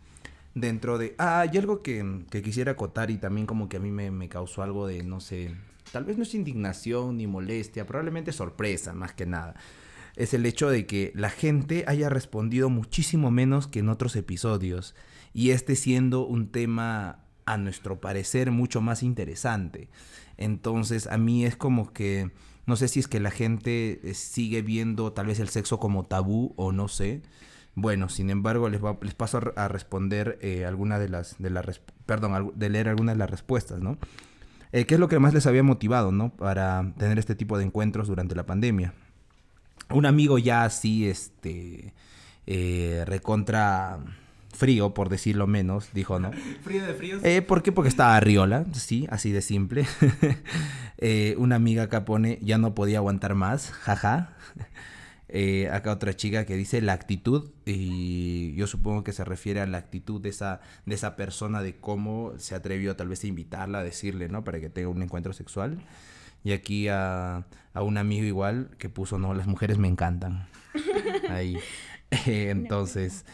[0.55, 1.15] Dentro de...
[1.17, 4.61] Ah, hay algo que, quisiera acotar y también como que a mí me, me causó
[4.61, 5.55] algo de, no sé,
[5.93, 9.55] tal vez no es indignación ni molestia, probablemente sorpresa más que nada.
[10.17, 14.95] Es el hecho de que la gente haya respondido muchísimo menos que en otros episodios.
[15.33, 19.89] Y este siendo un tema, a nuestro parecer, mucho más interesante.
[20.37, 22.31] Entonces a mí es como que,
[22.65, 26.03] no sé si es que la gente eh, sigue viendo tal vez el sexo como
[26.03, 27.21] tabú o no sé.
[27.75, 31.51] Bueno, sin embargo, les, les paso a, responder eh, alguna de las, de
[32.05, 33.97] perdón, de leer algunas de las respuestas, ¿no?
[34.71, 36.29] Eh, ¿Qué es lo que más les había motivado, ¿no?
[36.35, 38.93] Para tener este tipo de encuentros durante la pandemia.
[39.89, 41.93] Un amigo ya así, este,
[43.05, 43.99] recontra
[44.55, 46.31] frío, por decirlo menos, dijo, ¿no?
[46.63, 47.19] ¿Frío de frío?
[47.23, 47.71] Eh, ¿Por qué?
[47.71, 49.85] Porque estaba Riola, sí, así de simple.
[50.97, 54.33] Eh, una amiga acá pone, ya no podía aguantar más, jaja.
[55.27, 59.65] Eh, acá otra chica que dice la actitud, y yo supongo que se refiere a
[59.65, 63.79] la actitud de esa, de esa persona, de cómo se atrevió tal vez a invitarla,
[63.79, 64.45] a decirle, ¿no?
[64.45, 65.79] Para que tenga un encuentro sexual.
[66.45, 70.47] Y aquí a, a un amigo igual que puso, no, las mujeres me encantan.
[71.29, 71.57] Ahí.
[72.25, 73.25] entonces...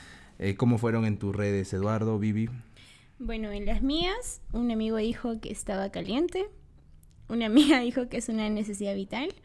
[0.44, 2.50] Eh, ¿Cómo fueron en tus redes, Eduardo, Vivi?
[3.20, 6.48] Bueno, en las mías, un amigo dijo que estaba caliente,
[7.30, 9.36] una amiga dijo que es una necesidad vital,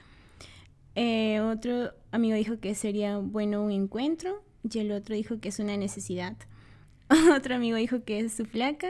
[0.95, 5.59] eh, otro amigo dijo que sería bueno un encuentro y el otro dijo que es
[5.59, 6.35] una necesidad.
[7.37, 8.89] otro amigo dijo que es su flaca,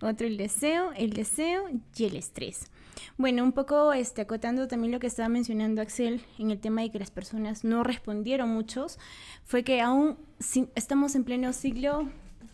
[0.00, 1.64] otro el deseo, el deseo
[1.96, 2.70] y el estrés.
[3.16, 6.90] Bueno, un poco este, acotando también lo que estaba mencionando Axel en el tema de
[6.90, 8.98] que las personas no respondieron muchos,
[9.44, 10.18] fue que aún
[10.74, 12.08] estamos en pleno siglo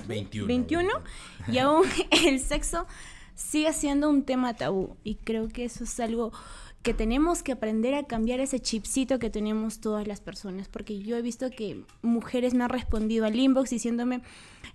[0.07, 0.89] 21,
[1.49, 1.85] y aún
[2.25, 2.87] el sexo
[3.35, 4.97] sigue siendo un tema tabú.
[5.05, 6.33] Y creo que eso es algo
[6.83, 11.17] que tenemos que aprender a cambiar ese chipcito que tenemos todas las personas, porque yo
[11.17, 14.23] he visto que mujeres me han respondido al inbox diciéndome,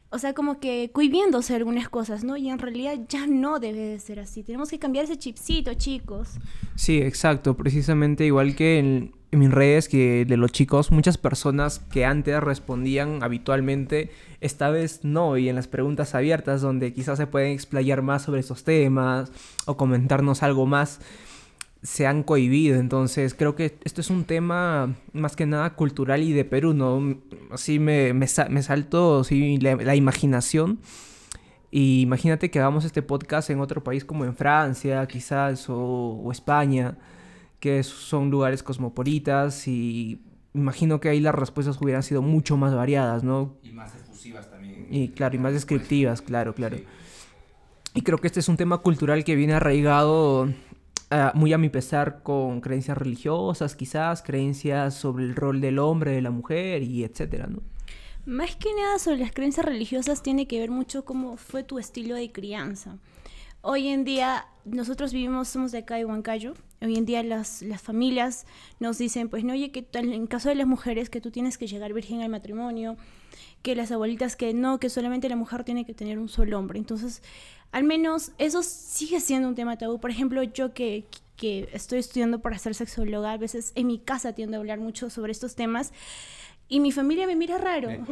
[0.09, 2.37] o sea, como que cuiviéndose algunas cosas, ¿no?
[2.37, 4.43] Y en realidad ya no debe de ser así.
[4.43, 6.37] Tenemos que cambiar ese chipcito, chicos.
[6.75, 7.55] Sí, exacto.
[7.55, 13.23] Precisamente igual que en, mis redes, que de los chicos, muchas personas que antes respondían
[13.23, 15.35] habitualmente, esta vez no.
[15.37, 19.31] Y en las preguntas abiertas, donde quizás se pueden explayar más sobre esos temas
[19.65, 20.99] o comentarnos algo más
[21.83, 22.79] se han cohibido.
[22.79, 27.19] Entonces, creo que esto es un tema más que nada cultural y de Perú, ¿no?
[27.51, 30.79] Así me, me, salto la, imaginación.
[31.69, 36.97] Y imagínate que hagamos este podcast en otro país como en Francia, quizás, o, España,
[37.59, 40.21] que son lugares cosmopolitas y
[40.53, 43.57] imagino que ahí las respuestas hubieran sido mucho más variadas, ¿no?
[43.63, 44.87] Y más exclusivas también.
[44.89, 46.77] Y claro, y más descriptivas, claro, claro.
[47.95, 50.47] Y creo que este es un tema cultural que viene arraigado
[51.33, 56.21] Muy a mi pesar con creencias religiosas, quizás, creencias sobre el rol del hombre, de
[56.21, 57.49] la mujer y etcétera.
[58.25, 62.15] Más que nada sobre las creencias religiosas tiene que ver mucho cómo fue tu estilo
[62.15, 62.97] de crianza.
[63.61, 67.81] Hoy en día nosotros vivimos, somos de acá de Huancayo, hoy en día las, las
[67.81, 68.45] familias
[68.79, 71.67] nos dicen, pues no, oye, que en caso de las mujeres que tú tienes que
[71.67, 72.97] llegar virgen al matrimonio,
[73.61, 76.77] que las abuelitas que no, que solamente la mujer tiene que tener un solo hombre.
[76.77, 77.21] Entonces,
[77.73, 79.99] al menos eso sigue siendo un tema tabú.
[79.99, 81.05] Por ejemplo, yo que,
[81.35, 85.09] que estoy estudiando para ser sexóloga, a veces en mi casa tiendo a hablar mucho
[85.09, 85.91] sobre estos temas.
[86.75, 87.89] Y mi familia me mira raro.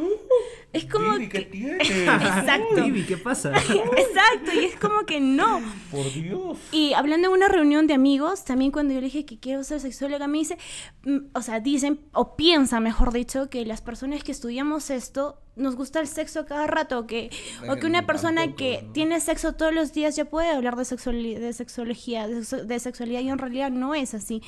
[0.72, 1.44] Es como Vivi, ¿qué que...
[1.50, 1.90] tienes?
[1.90, 2.82] Exacto.
[2.82, 3.50] Vivi, ¿qué pasa?
[3.58, 5.60] Exacto, y es como que no.
[5.90, 6.56] Por Dios.
[6.72, 9.80] Y hablando en una reunión de amigos, también cuando yo le dije que quiero ser
[9.80, 10.56] sexóloga, me dice,
[11.04, 15.76] mm, o sea, dicen, o piensan, mejor dicho, que las personas que estudiamos esto nos
[15.76, 17.28] gusta el sexo a cada rato, que,
[17.68, 21.38] o que una persona que tiene sexo todos los días ya puede hablar de, sexuali-
[21.38, 24.40] de sexología, de, sexo- de sexualidad, y en realidad no es así.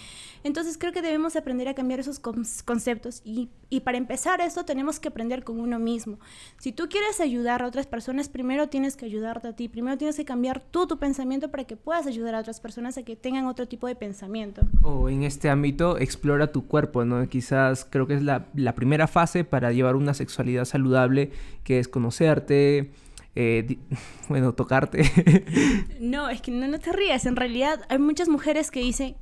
[0.43, 4.65] Entonces creo que debemos aprender a cambiar esos con- conceptos, y, y para empezar esto
[4.65, 6.19] tenemos que aprender con uno mismo.
[6.59, 10.17] Si tú quieres ayudar a otras personas, primero tienes que ayudarte a ti, primero tienes
[10.17, 13.47] que cambiar tú tu pensamiento para que puedas ayudar a otras personas a que tengan
[13.47, 14.63] otro tipo de pensamiento.
[14.83, 17.29] O en este ámbito, explora tu cuerpo, ¿no?
[17.29, 21.33] Quizás creo que es la, la primera fase para llevar una sexualidad saludable,
[21.65, 22.93] que es conocerte,
[23.37, 23.79] eh, di-
[24.29, 25.03] bueno, tocarte.
[26.01, 27.25] No, es que no, no te rías.
[27.27, 29.17] En realidad hay muchas mujeres que dicen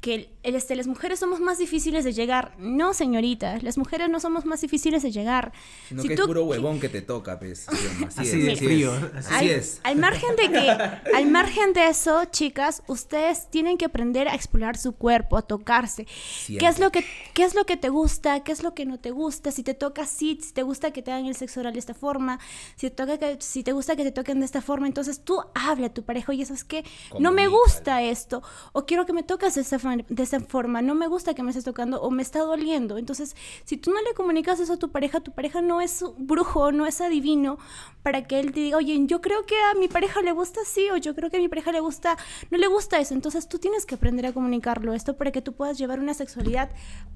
[0.00, 2.54] que el- el, este, las mujeres somos más difíciles de llegar.
[2.58, 5.52] No, señorita, las mujeres no somos más difíciles de llegar.
[5.88, 7.68] Sino Si que tú- es puro huevón que te toca, pues.
[7.68, 9.26] Así, Así es, de así frío, es.
[9.26, 9.80] así al, es.
[9.82, 10.70] al margen de que,
[11.16, 16.06] al margen de eso, chicas, ustedes tienen que aprender a explorar su cuerpo, a tocarse.
[16.46, 17.04] ¿Qué es lo que
[17.34, 18.40] qué es lo que te gusta?
[18.44, 19.50] ¿Qué es lo que no te gusta?
[19.50, 21.94] Si te toca así, si te gusta que te hagan el sexo oral de esta
[21.94, 22.38] forma,
[22.76, 25.40] si te toca que si te gusta que te toquen de esta forma, entonces tú
[25.54, 26.84] habla a tu pareja, oye, ¿sabes qué?
[27.18, 27.48] No me Comunícale.
[27.48, 28.42] gusta esto
[28.72, 31.50] o quiero que me toques de esta, de esta forma, no me gusta que me
[31.50, 32.98] estés tocando o me está doliendo.
[32.98, 36.72] Entonces, si tú no le comunicas eso a tu pareja, tu pareja no es brujo,
[36.72, 37.58] no es adivino
[38.02, 40.88] para que él te diga, oye, yo creo que a mi pareja le gusta así
[40.90, 42.16] o yo creo que a mi pareja le gusta,
[42.50, 43.14] no le gusta eso.
[43.14, 46.70] Entonces, tú tienes que aprender a comunicarlo esto para que tú puedas llevar una sexualidad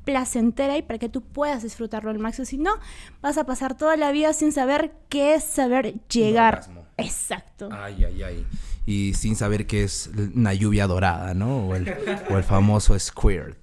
[0.05, 2.45] placentera y para que tú puedas disfrutarlo al máximo.
[2.47, 2.73] Si no,
[3.21, 6.32] vas a pasar toda la vida sin saber qué es saber llegar.
[6.37, 6.87] Orgasmo.
[6.97, 7.69] Exacto.
[7.73, 8.47] Ay, ay, ay.
[8.87, 11.67] Y sin saber que es una lluvia dorada, ¿no?
[11.69, 11.93] O el,
[12.31, 13.59] o el famoso squirt.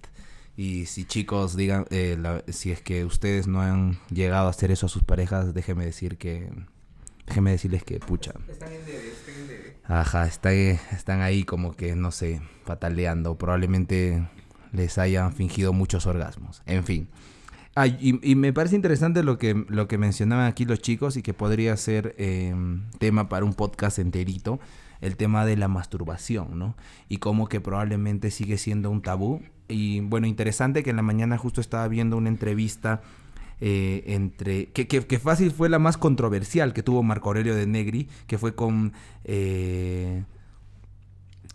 [0.55, 4.71] Y si chicos digan, eh, la- si es que ustedes no han llegado a hacer
[4.71, 6.49] eso a sus parejas, déjenme decir que,
[7.27, 9.77] déjenme decirles que, pucha, Están en debe, están en debe.
[9.85, 13.37] Ajá, está, están ahí como que, no sé, pataleando.
[13.37, 14.27] Probablemente
[14.73, 16.61] les hayan fingido muchos orgasmos.
[16.65, 17.07] En fin.
[17.75, 21.33] Ah, y, me parece interesante lo que, lo que mencionaban aquí los chicos y que
[21.33, 22.53] podría ser eh,
[22.97, 24.59] tema para un podcast enterito,
[25.01, 26.75] el tema de la masturbación, ¿no?
[27.07, 29.41] Y cómo que probablemente sigue siendo un tabú.
[29.67, 33.01] Y bueno, interesante que en la mañana justo estaba viendo una entrevista
[33.61, 37.67] eh, entre que, que, que fácil fue la más controversial que tuvo Marco Aurelio de
[37.67, 38.93] Negri, que fue con
[39.25, 40.23] eh,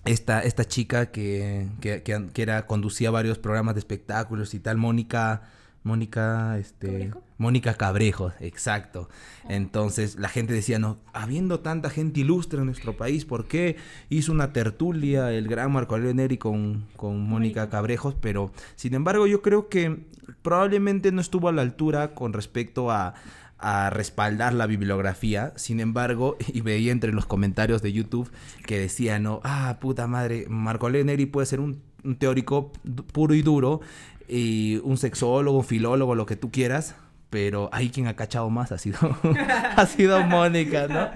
[0.05, 4.77] esta, esta chica que, que, que, que era, conducía varios programas de espectáculos y tal,
[4.77, 5.43] Mónica,
[5.85, 7.23] Mónica, este, ¿Cabrejo?
[7.37, 9.09] Mónica Cabrejo, exacto.
[9.49, 13.77] Entonces la gente decía, no, habiendo tanta gente ilustre en nuestro país, ¿por qué
[14.09, 17.69] hizo una tertulia el gran Marco Aurelio Neri con, con Mónica.
[17.69, 18.15] Cabrejos?
[18.21, 20.07] Pero, sin embargo, yo creo que
[20.43, 23.15] probablemente no estuvo a la altura con respecto a,
[23.59, 25.53] a respaldar la bibliografía.
[25.57, 28.31] Sin embargo, y veía entre los comentarios de YouTube
[28.67, 32.73] que decía, no, ah, puta madre, Marco Aurelio Neri puede ser un, un teórico
[33.13, 33.81] puro y duro,
[34.29, 36.95] y un sexólogo, un filólogo, lo que tú quieras.
[37.31, 38.97] Pero ahí quien ha cachado más ha sido,
[39.77, 41.09] ha sido Mónica, ¿no?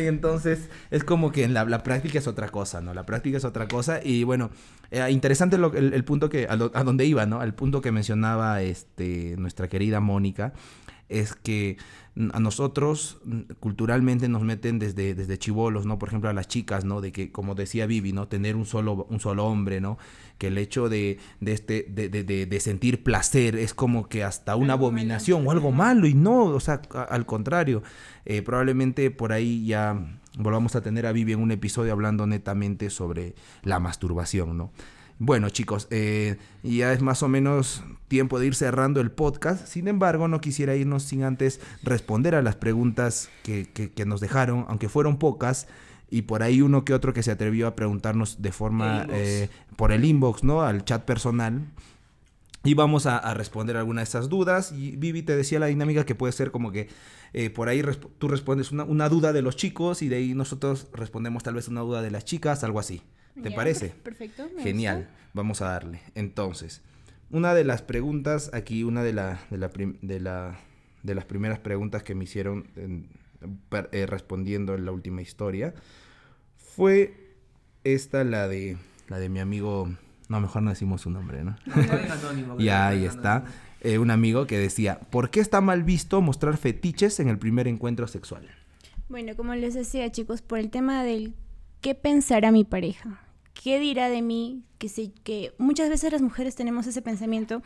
[0.00, 2.94] Y entonces es como que la, la práctica es otra cosa, ¿no?
[2.94, 4.00] La práctica es otra cosa.
[4.02, 4.48] Y bueno,
[4.90, 7.40] eh, interesante lo- el, punto que, a, lo- donde iba, ¿no?
[7.40, 10.54] Al punto que mencionaba este, nuestra querida Mónica,
[11.08, 11.76] es que
[12.32, 13.18] a nosotros
[13.60, 15.98] culturalmente nos meten desde, desde chivolos, ¿no?
[15.98, 17.00] Por ejemplo, a las chicas, ¿no?
[17.02, 18.26] De que, como decía Vivi, ¿no?
[18.26, 19.98] Tener un solo, un solo hombre, ¿no?
[20.38, 24.56] Que el hecho de, de, este, de, de- de- sentir placer es como que hasta
[24.56, 27.82] una abominación o algo malo, y no, o sea, a- al contrario.
[28.24, 32.88] Eh, probablemente por ahí ya volvamos a tener a Vivi en un episodio hablando netamente
[32.90, 34.72] sobre la masturbación, ¿no?
[35.18, 39.66] Bueno, chicos, eh, ya es más o menos tiempo de ir cerrando el podcast.
[39.66, 44.20] Sin embargo, no quisiera irnos sin antes responder a las preguntas que, que- que nos
[44.20, 45.68] dejaron, aunque fueron pocas.
[46.10, 49.90] Y por ahí uno que otro que se atrevió a preguntarnos de forma eh, por
[49.90, 50.60] el inbox, ¿no?
[50.62, 51.64] Al chat personal.
[52.62, 54.70] Y vamos a, a responder alguna de esas dudas.
[54.72, 56.88] Y Vivi te decía la dinámica que puede ser como que
[57.32, 60.34] eh, por ahí resp- tú respondes una, una duda de los chicos y de ahí
[60.34, 63.02] nosotros respondemos tal vez una duda de las chicas, algo así.
[63.42, 63.88] ¿Te Ya, parece?
[63.88, 64.48] per- Perfecto.
[64.54, 65.12] me Genial, gusta.
[65.34, 66.00] vamos a darle.
[66.14, 66.82] Entonces,
[67.30, 70.58] una de las preguntas aquí, una de, la, de, la prim- de, la-
[71.02, 73.08] de las primeras preguntas que me hicieron en-
[73.68, 75.74] per- eh, respondiendo en la última historia,
[76.56, 77.14] fue
[77.84, 78.76] esta, la de,
[79.08, 79.88] la de mi amigo,
[80.28, 81.56] no, mejor no decimos su nombre, ¿no?
[82.58, 83.44] Ya, ahí está.
[83.82, 87.68] Eh, un amigo que decía, ¿por qué está mal visto mostrar fetiches en el primer
[87.68, 88.48] encuentro sexual?
[89.08, 91.34] Bueno, como les decía, chicos, por el tema del
[91.80, 93.20] qué pensará mi pareja.
[93.66, 94.62] ¿Qué dirá de mí?
[94.78, 97.62] Que, se, que muchas veces las mujeres tenemos ese pensamiento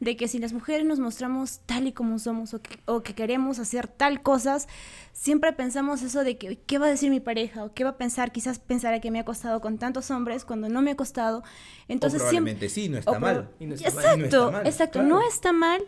[0.00, 3.14] de que si las mujeres nos mostramos tal y como somos o que, o que
[3.14, 4.66] queremos hacer tal cosas,
[5.12, 7.96] siempre pensamos eso de que qué va a decir mi pareja o qué va a
[7.96, 11.44] pensar, quizás pensará que me ha costado con tantos hombres cuando no me ha costado.
[11.86, 13.48] Entonces, o probablemente sí, no está mal.
[13.60, 15.80] exacto, exacto, no está mal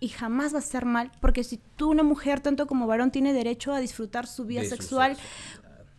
[0.00, 3.32] y jamás va a ser mal, porque si tú, una mujer, tanto como varón, tiene
[3.32, 5.16] derecho a disfrutar su vida sexual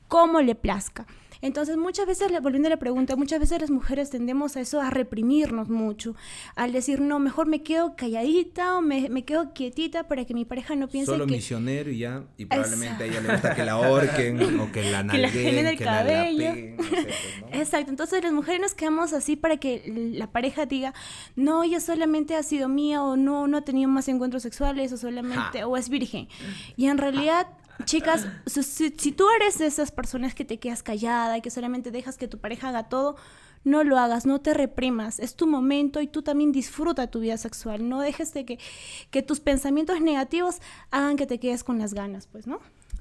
[0.08, 1.08] como le plazca.
[1.42, 4.90] Entonces, muchas veces, volviendo a la pregunta, muchas veces las mujeres tendemos a eso, a
[4.90, 6.16] reprimirnos mucho,
[6.56, 10.46] al decir, no, mejor me quedo calladita o me, me quedo quietita para que mi
[10.46, 13.72] pareja no piense Solo misionero y ya, y probablemente a ella le gusta que la
[13.74, 16.54] ahorquen o que la nalguen, el cabello.
[17.54, 20.94] Exacto, entonces las mujeres nos quedamos así para que la pareja diga,
[21.36, 24.98] no, ella solamente ha sido mía o no, no ha tenido más encuentros sexuales o
[24.98, 26.28] solamente, o es virgen.
[26.76, 27.48] Y en realidad
[27.86, 32.18] chicas, si, tú eres de esas personas que te quedas callada y que solamente dejas
[32.18, 33.16] que tu pareja haga todo,
[33.64, 37.38] no lo hagas, no te reprimas, es tu momento y tú también disfruta tu vida
[37.38, 40.60] sexual, no dejes de que, tus pensamientos negativos
[40.92, 42.60] hagan que te quedes con las ganas, pues, ¿no?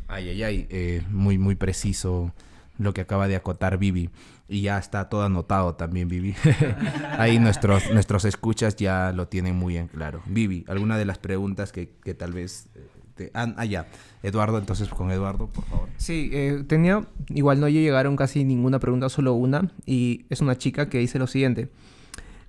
[0.08, 2.32] Ay, ay, ay, eh, muy, muy preciso
[2.78, 4.10] lo que acaba de acotar Vivi.
[4.50, 6.34] Y ya está todo anotado también, Vivi.
[7.18, 10.22] Ahí nuestros, nuestros escuchas ya lo tienen muy en claro.
[10.24, 12.68] Vivi, ¿alguna de las preguntas que, que tal vez
[13.18, 13.86] este, ah, ya.
[14.22, 15.88] Eduardo, entonces con Eduardo, por favor.
[15.96, 20.88] Sí, eh, tenía, igual no llegaron casi ninguna pregunta, solo una, y es una chica
[20.88, 21.68] que dice lo siguiente.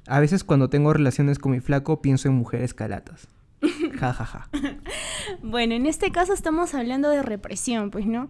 [0.08, 3.28] A veces cuando tengo relaciones con mi flaco pienso en mujeres calatas.
[4.00, 4.50] Ja, ja, ja.
[5.44, 8.30] bueno, en este caso estamos hablando de represión, pues, ¿no?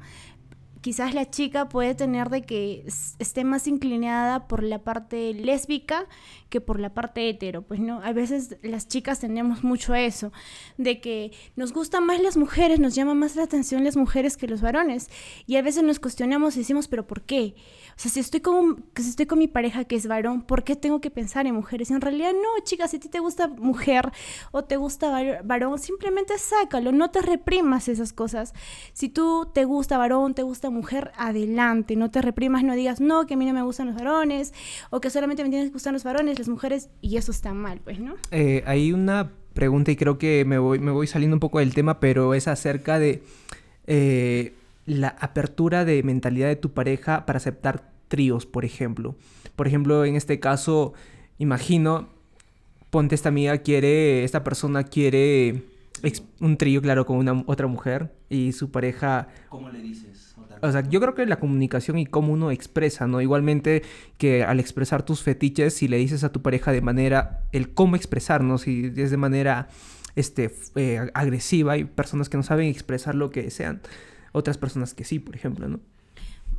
[0.82, 2.86] Quizás la chica puede tener de que
[3.20, 6.08] esté más inclinada por la parte lésbica
[6.50, 10.32] que por la parte hetero, pues no, a veces las chicas tenemos mucho eso,
[10.78, 14.48] de que nos gustan más las mujeres, nos llama más la atención las mujeres que
[14.48, 15.10] los varones,
[15.46, 17.56] y a veces nos cuestionamos y decimos, pero ¿por qué?
[18.00, 20.78] O sea, si estoy con, si estoy con mi pareja que es varón, ¿por qué
[20.78, 21.92] tengo que pensar en mujeres?
[21.92, 24.10] Y en realidad no, chicas, si a ti te gusta mujer
[24.52, 28.54] o te gusta varón, simplemente sácalo, no te reprimas esas cosas.
[28.94, 33.28] Si tú te gusta varón, te gusta mujer, adelante, no te reprimas, no digas, no,
[33.28, 34.54] que a mí no me gustan los varones,
[34.92, 37.82] o que solamente me tienen que gustar los varones, las mujeres, y eso está mal,
[37.84, 38.16] pues, ¿no?
[38.32, 41.74] Eh, hay una pregunta y creo que me voy, me voy saliendo un poco del
[41.74, 43.24] tema, pero es acerca de...
[43.88, 44.54] Eh,
[44.90, 49.16] la apertura de mentalidad de tu pareja para aceptar tríos, por ejemplo.
[49.56, 50.94] Por ejemplo, en este caso,
[51.38, 52.10] imagino,
[52.90, 55.64] ponte esta amiga quiere, esta persona quiere
[56.40, 59.28] un trío, claro, con una otra mujer y su pareja...
[59.50, 60.36] ¿Cómo le dices?
[60.62, 63.22] O sea, yo creo que la comunicación y cómo uno expresa, ¿no?
[63.22, 63.84] Igualmente
[64.18, 67.96] que al expresar tus fetiches, si le dices a tu pareja de manera, el cómo
[67.96, 69.70] expresarnos, si es de manera
[70.16, 73.82] este, eh, agresiva, hay personas que no saben expresar lo que desean,
[74.32, 75.80] otras personas que sí, por ejemplo, ¿no?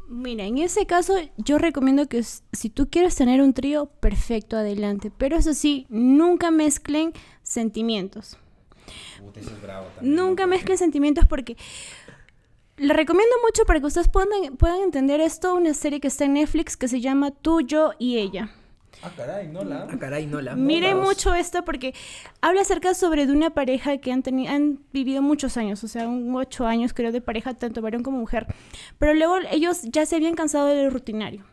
[0.08, 5.12] Mira, en ese caso yo recomiendo que si tú quieres tener un trío, perfecto, adelante.
[5.16, 7.12] Pero eso sí, nunca mezclen
[7.44, 8.36] sentimientos.
[10.00, 11.56] nunca mezclen sentimientos porque
[12.76, 16.32] le recomiendo mucho para que ustedes puedan, puedan entender esto, una serie que está en
[16.32, 18.50] Netflix que se llama Tú, yo y ella.
[19.02, 19.88] Ah, caray, no la.
[19.90, 20.54] Ah, caray, no la.
[20.56, 21.94] Miren mucho esto porque
[22.40, 26.06] habla acerca sobre de una pareja que han, tenido, han vivido muchos años, o sea,
[26.08, 28.46] un ocho años creo de pareja, tanto varón como mujer.
[28.98, 31.44] Pero luego ellos ya se habían cansado del rutinario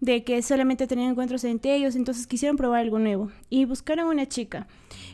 [0.00, 4.26] de que solamente tenían encuentros entre ellos, entonces quisieron probar algo nuevo y buscaron una
[4.26, 4.66] chica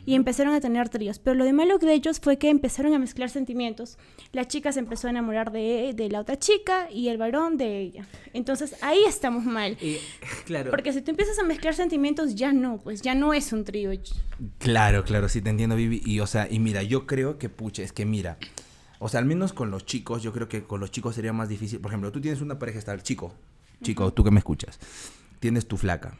[0.05, 1.19] y empezaron a tener tríos.
[1.19, 3.97] Pero lo de malo de ellos fue que empezaron a mezclar sentimientos.
[4.31, 7.79] La chica se empezó a enamorar de, de la otra chica y el varón de
[7.79, 8.07] ella.
[8.33, 9.77] Entonces ahí estamos mal.
[10.45, 10.71] claro.
[10.71, 13.91] Porque si tú empiezas a mezclar sentimientos, ya no, pues ya no es un trío.
[14.59, 16.01] Claro, claro, sí te entiendo, Vivi.
[16.05, 18.37] Y o sea, y mira, yo creo que, pucha, es que mira.
[18.99, 21.49] O sea, al menos con los chicos, yo creo que con los chicos sería más
[21.49, 21.79] difícil.
[21.79, 23.33] Por ejemplo, tú tienes una pareja, está el chico,
[23.83, 24.79] chico, tú que me escuchas,
[25.39, 26.17] tienes tu flaca.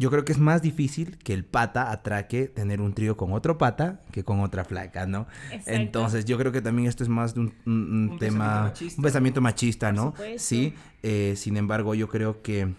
[0.00, 3.58] Yo creo que es más difícil que el pata atraque tener un trío con otro
[3.58, 5.26] pata que con otra flaca, ¿no?
[5.66, 10.14] Entonces yo creo que también esto es más de un, tema, un pensamiento machista, ¿no?
[10.38, 12.72] Sí, eh, sin embargo yo creo que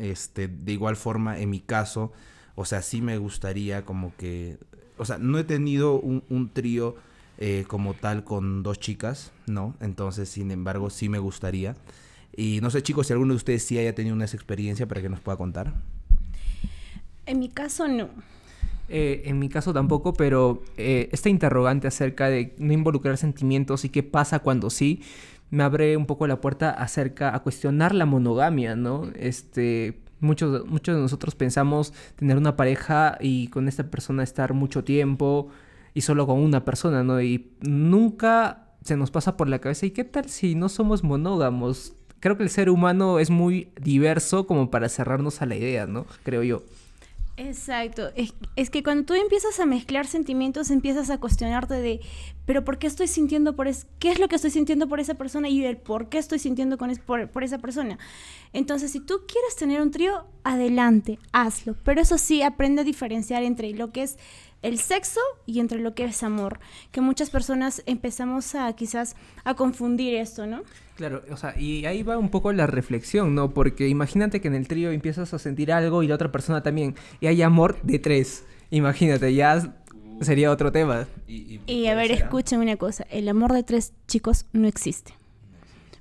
[0.00, 2.12] este, de igual forma en mi caso,
[2.56, 4.58] o sea, sí me gustaría como que,
[4.98, 6.94] o sea, no he tenido un, un trío
[7.38, 9.76] eh, como tal con dos chicas, ¿no?
[9.80, 11.74] Entonces, sin embargo, sí me gustaría.
[12.36, 15.08] Y no sé, chicos, si alguno de ustedes sí haya tenido una experiencia para que
[15.08, 15.72] nos pueda contar.
[17.30, 18.08] En mi caso, no.
[18.88, 23.88] Eh, en mi caso tampoco, pero eh, esta interrogante acerca de no involucrar sentimientos y
[23.88, 25.04] qué pasa cuando sí,
[25.50, 29.08] me abre un poco la puerta acerca a cuestionar la monogamia, ¿no?
[29.14, 34.82] Este, muchos, muchos de nosotros pensamos tener una pareja y con esta persona estar mucho
[34.82, 35.50] tiempo
[35.94, 37.22] y solo con una persona, ¿no?
[37.22, 41.94] Y nunca se nos pasa por la cabeza, ¿y qué tal si no somos monógamos?
[42.18, 46.06] creo que el ser humano es muy diverso como para cerrarnos a la idea, ¿no?
[46.22, 46.64] Creo yo.
[47.40, 48.10] Exacto.
[48.16, 52.00] Es, es, que cuando tú empiezas a mezclar sentimientos, empiezas a cuestionarte de,
[52.44, 53.86] pero ¿por qué estoy sintiendo por eso?
[53.98, 56.76] ¿Qué es lo que estoy sintiendo por esa persona y el por qué estoy sintiendo
[56.76, 57.98] con es, por, por, esa persona?
[58.52, 61.76] Entonces, si tú quieres tener un trío, adelante, hazlo.
[61.82, 64.18] Pero eso sí, aprende a diferenciar entre lo que es
[64.62, 66.60] el sexo y entre lo que es amor.
[66.92, 70.62] Que muchas personas empezamos a quizás a confundir esto, ¿no?
[70.96, 73.54] Claro, o sea, y ahí va un poco la reflexión, ¿no?
[73.54, 76.94] Porque imagínate que en el trío empiezas a sentir algo y la otra persona también,
[77.20, 78.44] y hay amor de tres.
[78.70, 79.74] Imagínate, ya
[80.20, 81.06] sería otro tema.
[81.26, 85.14] Y, y, y a ver, escuchen una cosa, el amor de tres chicos no existe.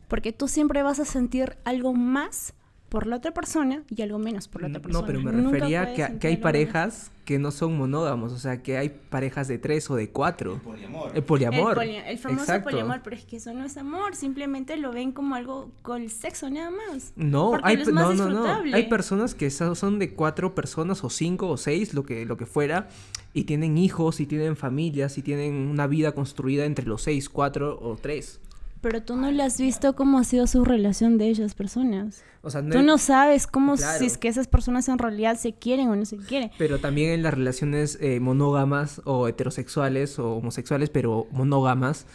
[0.09, 2.53] Porque tú siempre vas a sentir algo más
[2.89, 5.01] por la otra persona y algo menos por la otra persona.
[5.01, 8.63] No, pero me refería a que, que, hay parejas que no son monógamos, o sea,
[8.63, 10.53] que hay parejas de tres o de cuatro.
[10.53, 11.11] El poliamor.
[11.13, 11.69] El poliamor.
[11.69, 12.71] El, poli el famoso Exacto.
[12.71, 16.09] poliamor, pero es que eso no es amor, simplemente lo ven como algo con el
[16.09, 17.13] sexo nada más.
[17.15, 18.73] No, hay, no, no, no.
[18.73, 22.47] Hay personas que son de cuatro personas o cinco o seis, lo que, lo que
[22.47, 22.87] fuera,
[23.33, 27.77] y tienen hijos y tienen familias y tienen una vida construida entre los seis, cuatro
[27.79, 28.39] o tres.
[28.81, 32.23] Pero tú no le has visto cómo ha sido su relación de esas personas.
[32.41, 33.99] O sea, no tú no sabes cómo claro.
[33.99, 36.51] si es que esas personas en realidad se quieren o no se quieren.
[36.57, 42.07] Pero también en las relaciones eh, monógamas o heterosexuales o homosexuales, pero monógamas,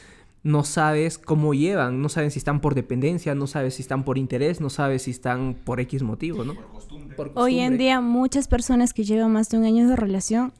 [0.42, 4.16] no sabes cómo llevan, no sabes si están por dependencia, no sabes si están por
[4.16, 6.54] interés, no sabes si están por X motivo, ¿no?
[6.54, 7.16] Por costumbre.
[7.16, 7.42] Por costumbre.
[7.42, 10.52] Hoy en día muchas personas que llevan más de un año de relación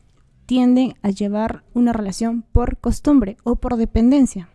[0.47, 4.49] tienden a llevar una relación por costumbre o por dependencia.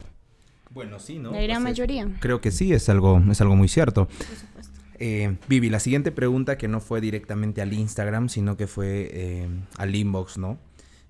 [0.79, 1.33] Bueno, sí, ¿no?
[1.33, 2.07] La gran pues mayoría.
[2.21, 4.07] Creo que sí, es algo, es algo muy cierto.
[4.07, 4.79] Por supuesto.
[4.97, 9.49] Eh, Vivi, la siguiente pregunta que no fue directamente al Instagram, sino que fue eh,
[9.77, 10.57] al inbox, ¿no?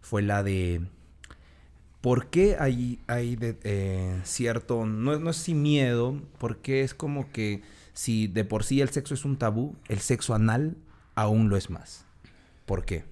[0.02, 0.82] Fue la de
[2.02, 7.32] ¿por qué hay, hay de, eh, cierto, no, no es sin miedo, porque es como
[7.32, 7.62] que
[7.94, 10.78] si de por sí el sexo es un tabú, el sexo anal
[11.14, 12.06] aún lo es más.
[12.66, 13.04] ¿Por qué?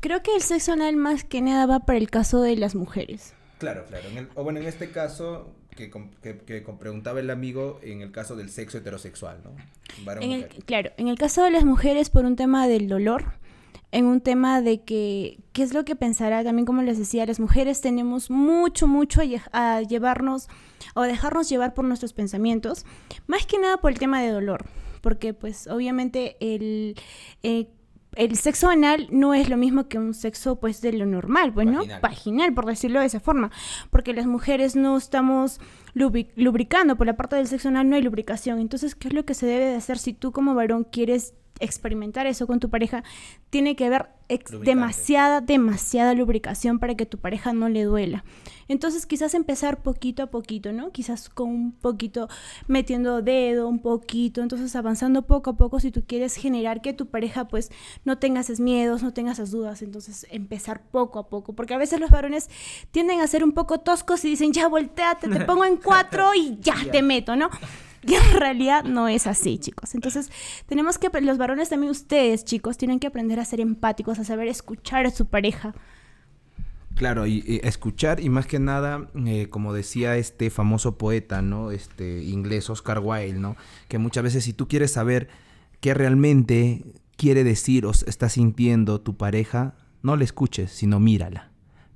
[0.00, 3.32] Creo que el sexo anal más que nada va para el caso de las mujeres.
[3.58, 4.08] Claro, claro.
[4.08, 5.90] En el, o bueno, en este caso, que,
[6.22, 9.50] que, que, preguntaba el amigo, en el caso del sexo heterosexual, ¿no?
[10.20, 13.34] En el, claro, en el caso de las mujeres, por un tema del dolor,
[13.92, 16.42] en un tema de que, ¿qué es lo que pensará?
[16.42, 19.20] También como les decía, las mujeres tenemos mucho, mucho
[19.52, 20.48] a, a llevarnos
[20.94, 22.84] o a dejarnos llevar por nuestros pensamientos,
[23.26, 24.66] más que nada por el tema de dolor,
[25.00, 26.96] porque pues obviamente el...
[27.42, 27.68] Eh,
[28.16, 31.66] el sexo anal no es lo mismo que un sexo pues de lo normal, pues,
[31.66, 31.78] ¿no?
[31.78, 32.00] Vaginal.
[32.00, 33.50] Vaginal, por decirlo de esa forma.
[33.90, 35.60] Porque las mujeres no estamos
[35.94, 38.58] lubricando, por la parte del sexo anal no hay lubricación.
[38.58, 42.26] Entonces, ¿qué es lo que se debe de hacer si tú como varón quieres experimentar
[42.26, 43.04] eso con tu pareja?
[43.50, 44.08] Tiene que haber
[44.62, 48.24] demasiada, demasiada lubricación para que tu pareja no le duela.
[48.68, 50.90] Entonces quizás empezar poquito a poquito, ¿no?
[50.90, 52.28] Quizás con un poquito
[52.66, 57.06] metiendo dedo, un poquito, entonces avanzando poco a poco si tú quieres generar que tu
[57.06, 57.70] pareja pues
[58.04, 61.78] no tenga esos miedos, no tenga esas dudas, entonces empezar poco a poco, porque a
[61.78, 62.48] veces los varones
[62.90, 66.58] tienden a ser un poco toscos y dicen, ya volteate, te pongo en cuatro y
[66.60, 67.50] ya te meto, ¿no?
[68.06, 69.94] Y en realidad no es así, chicos.
[69.94, 70.30] Entonces,
[70.66, 74.48] tenemos que, los varones también, ustedes, chicos, tienen que aprender a ser empáticos, a saber
[74.48, 75.74] escuchar a su pareja.
[76.96, 81.70] Claro, y, y escuchar y más que nada, eh, como decía este famoso poeta, ¿no?
[81.70, 83.56] Este inglés Oscar Wilde, ¿no?
[83.88, 85.28] Que muchas veces si tú quieres saber
[85.80, 86.84] qué realmente
[87.16, 91.53] quiere decir o está sintiendo tu pareja, no le escuches, sino mírala.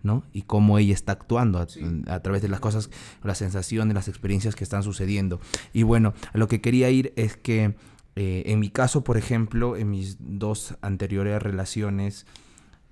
[0.09, 0.25] ¿No?
[0.33, 1.81] Y cómo ella está actuando a, sí.
[2.09, 2.91] a, través de las cosas,
[3.23, 5.39] las sensaciones, las experiencias que están sucediendo.
[5.73, 7.77] Y bueno, a lo que quería ir es que
[8.17, 12.27] eh, en mi caso, por ejemplo, en mis dos anteriores relaciones,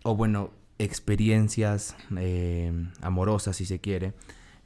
[0.04, 4.12] o bueno, experiencias eh, amorosas, si se quiere,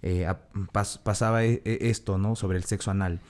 [0.03, 0.27] eh,
[0.73, 2.37] pas pasaba e esto, ¿no?
[2.37, 3.21] Sobre el sexo anal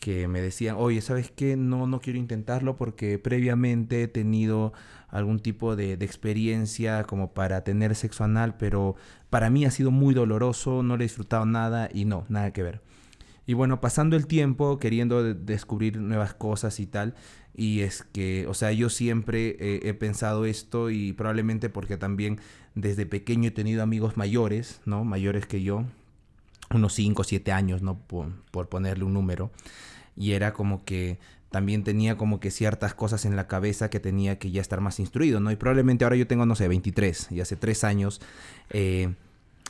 [0.00, 1.56] que me decían, oye, ¿sabes qué?
[1.56, 4.72] No, no quiero intentarlo porque previamente he tenido
[5.10, 8.96] algún tipo de, de, experiencia como para tener sexo anal, pero
[9.28, 12.62] para mí ha sido muy doloroso, no le he disfrutado nada y no, nada que
[12.62, 12.80] ver.
[13.46, 17.14] Y bueno, pasando el tiempo, queriendo de descubrir nuevas cosas y tal,
[17.54, 22.38] y es que, o sea, yo siempre eh, he pensado esto y probablemente porque también
[22.74, 25.04] desde pequeño he tenido amigos mayores, ¿no?
[25.04, 25.84] Mayores que yo,
[26.72, 27.98] unos 5 o 7 años, ¿no?
[27.98, 29.50] Por, por ponerle un número.
[30.16, 31.18] Y era como que
[31.50, 35.00] también tenía como que ciertas cosas en la cabeza que tenía que ya estar más
[35.00, 35.50] instruido, ¿no?
[35.50, 38.20] Y probablemente ahora yo tengo, no sé, 23 y hace 3 años
[38.70, 39.14] eh,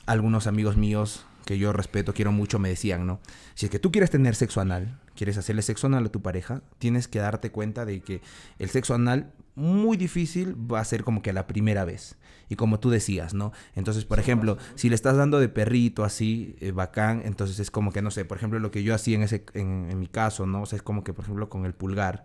[0.07, 3.19] algunos amigos míos que yo respeto, quiero mucho, me decían, ¿no?
[3.55, 6.63] Si es que tú quieres tener sexo anal, quieres hacerle sexo anal a tu pareja,
[6.79, 8.23] tienes que darte cuenta de que
[8.59, 12.17] el sexo anal muy difícil va a ser como que la primera vez.
[12.49, 13.53] Y como tú decías, ¿no?
[13.75, 17.93] Entonces, por ejemplo, si le estás dando de perrito así, eh, bacán, entonces es como
[17.93, 20.47] que, no sé, por ejemplo, lo que yo hacía en, ese, en, en mi caso,
[20.47, 20.63] ¿no?
[20.63, 22.25] O sea, es como que, por ejemplo, con el pulgar,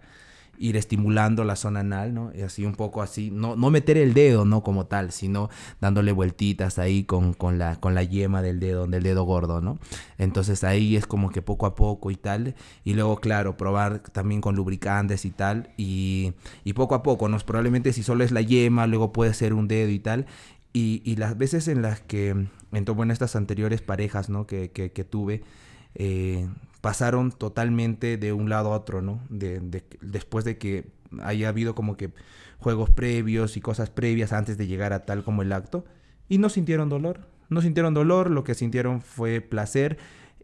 [0.58, 2.32] ir estimulando la zona anal, ¿no?
[2.36, 4.64] Y así un poco así, no, no meter el dedo, ¿no?
[4.64, 5.50] Como tal, sino
[5.82, 9.78] dándole vueltitas ahí con, con, la, con la yema del dedo, del dedo gordo, ¿no?
[10.18, 12.56] Entonces ahí es como que poco a poco y tal.
[12.84, 15.70] Y luego, claro, probar también con lubricantes y tal.
[15.78, 16.34] Y,
[16.64, 17.38] y poco a poco, ¿no?
[17.40, 20.26] Probablemente si solo es la yema, luego puede ser un dedo y tal.
[20.74, 24.46] Y, y las veces en las que, en, bueno, estas anteriores parejas, ¿no?
[24.46, 25.44] Que, que, que tuve,
[25.96, 26.48] eh,
[26.82, 29.22] pasaron totalmente de un lado a otro, ¿no?
[29.30, 30.88] De, de, después de que
[31.24, 32.12] haya habido como que
[32.60, 35.86] juegos previos y cosas previas antes de llegar a tal como el acto,
[36.30, 39.98] y no sintieron dolor, no sintieron dolor, lo que sintieron fue placer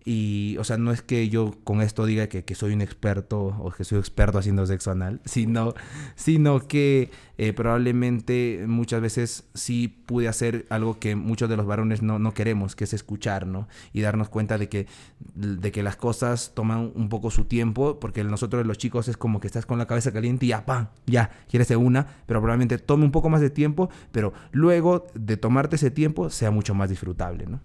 [0.04, 3.40] y, o sea, no es que yo con esto diga que, que, soy un experto
[3.40, 5.74] o que soy experto haciendo sexo anal, sino,
[6.16, 12.02] sino que eh, probablemente muchas veces sí pude hacer algo que muchos de los varones
[12.02, 13.68] no, no, queremos, que es escuchar, ¿no?
[13.94, 14.88] Y darnos cuenta de que,
[15.36, 19.40] de que las cosas toman un poco su tiempo, porque nosotros los chicos es como
[19.40, 20.88] que estás con la cabeza caliente y ya, ¡pam!
[21.06, 25.38] Ya, quieres de una, pero probablemente tome un poco más de tiempo, pero luego de
[25.38, 27.60] tomarte ese tiempo sea mucho más disfrutable, ¿no?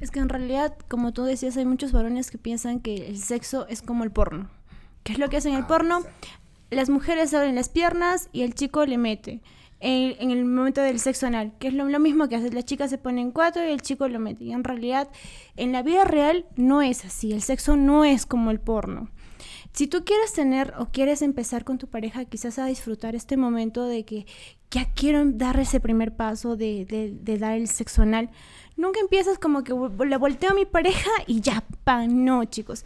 [0.00, 3.66] Es que en realidad, como tú decías, hay muchos varones que piensan que el sexo
[3.68, 4.48] es como el porno.
[5.02, 6.02] ¿Qué es lo que hacen en el porno?
[6.70, 9.40] Las mujeres abren las piernas y el chico le mete.
[9.80, 12.64] En, en, el momento del sexo anal, que es lo, lo, mismo que hace, la
[12.64, 14.44] chica se pone en cuatro y el chico lo mete.
[14.44, 15.08] Y en realidad,
[15.56, 19.08] en la vida real no es así, el sexo no es como el porno.
[19.72, 23.84] Si tú quieres tener o quieres empezar con tu pareja, quizás a disfrutar este momento
[23.84, 24.26] de que
[24.70, 26.86] ya quiero dar ese primer paso de,
[27.38, 28.30] dar el sexo anal,
[28.76, 32.84] nunca empiezas como que le volteo a mi pareja y ya, pa, no, chicos.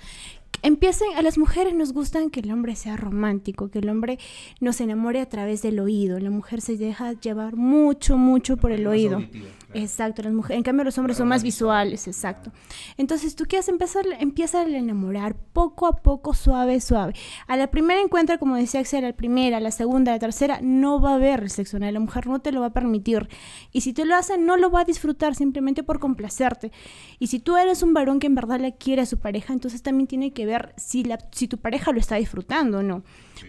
[0.65, 4.21] Empiecen, a las mujeres nos gustan que el hombre sea romántico, que el hombre
[4.61, 6.21] nos enamore a través del oído.
[6.21, 9.17] La mujer se deja llevar mucho, mucho por el oído.
[9.17, 9.85] Auditiva, claro.
[9.85, 12.53] Exacto, las mujeres, en cambio los hombres son más visuales, exacto.
[12.97, 17.15] Entonces tú quieres empezar, empieza a enamorar poco a poco, suave, suave.
[17.49, 20.21] A la primera encuentra, como decía Axel, a la primera, a la segunda, a la
[20.21, 23.29] tercera, no va a haber sexo anal, la mujer no te lo va a permitir.
[23.73, 26.71] Y si te lo hacen, no lo va a disfrutar simplemente por complacerte.
[27.19, 29.83] Y si tú eres un varón que en verdad le quiere a su pareja, entonces
[29.83, 33.03] también tiene que ver si, la, si tu pareja lo está disfrutando o no.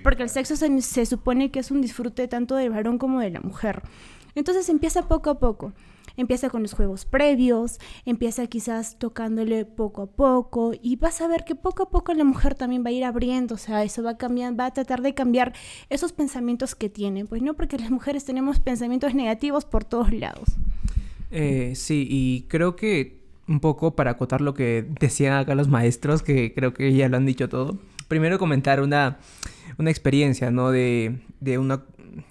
[0.04, 3.32] Porque el sexo se, se, supone que es un disfrute tanto del varón como de
[3.32, 3.82] la mujer.
[4.36, 5.74] Entonces empieza poco a poco.
[6.16, 11.44] Empieza con los juegos previos, empieza quizás tocándole poco a poco y vas a ver
[11.44, 14.12] que poco a poco la mujer también va a ir abriendo, o sea, eso va
[14.12, 15.54] a cambiar, va a tratar de cambiar
[15.90, 20.50] esos pensamientos que tiene, pues no, porque las mujeres tenemos pensamientos negativos por todos lados.
[21.32, 23.23] Eh, sí, y creo que
[23.54, 27.18] un poco para acotar lo que decían acá los maestros, que creo que ya lo
[27.18, 27.78] han dicho todo.
[28.08, 29.18] Primero comentar una,
[29.78, 30.72] una experiencia, ¿no?
[30.72, 31.84] De, de una,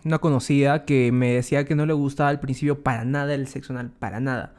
[0.05, 3.73] una, conocida que me decía que no le gustaba al principio para nada el sexo
[3.73, 4.55] anal, para nada.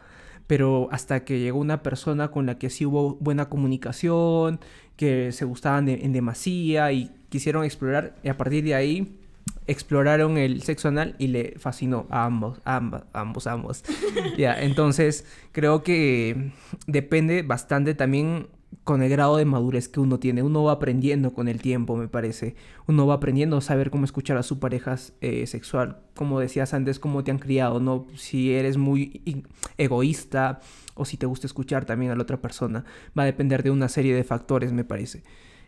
[0.48, 4.60] Pero hasta que llegó una persona con la que sí hubo buena comunicación,
[4.96, 9.20] que se gustaban en demasía y quisieron explorar, y a partir de ahí
[9.68, 13.84] exploraron el sexo anal y le fascinó a ambos, a ambos, ambos, ambos.
[14.38, 16.52] ya, entonces creo que
[16.88, 18.48] depende bastante también
[18.84, 20.44] con el grado de madurez que uno tiene.
[20.44, 22.56] Uno va aprendiendo con el tiempo, me parece.
[22.88, 26.00] Uno va aprendiendo a saber cómo escuchar a su pareja eh, sexual.
[26.16, 28.08] Como decías antes, cómo te han criado, ¿no?
[28.16, 29.46] Si eres muy
[29.78, 30.60] egoísta
[30.96, 32.84] o si te gusta escuchar también a la otra persona.
[33.18, 35.24] Va a depender de una serie de factores, me parece.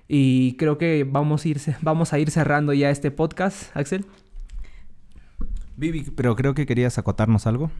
[0.08, 4.06] Y creo que vamos a ir, vamos a ir cerrando ya este podcast, Axel.
[5.78, 7.72] Vivi, pero creo que querías acotarnos algo.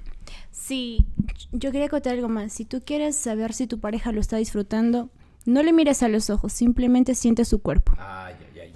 [0.52, 1.06] Sí,
[1.52, 2.52] yo quería acotar algo más.
[2.52, 5.10] Si tú quieres saber si tu pareja lo está disfrutando,
[5.46, 7.94] no le mires a los ojos, simplemente siente su cuerpo.
[7.98, 8.74] Ay, ay, ay.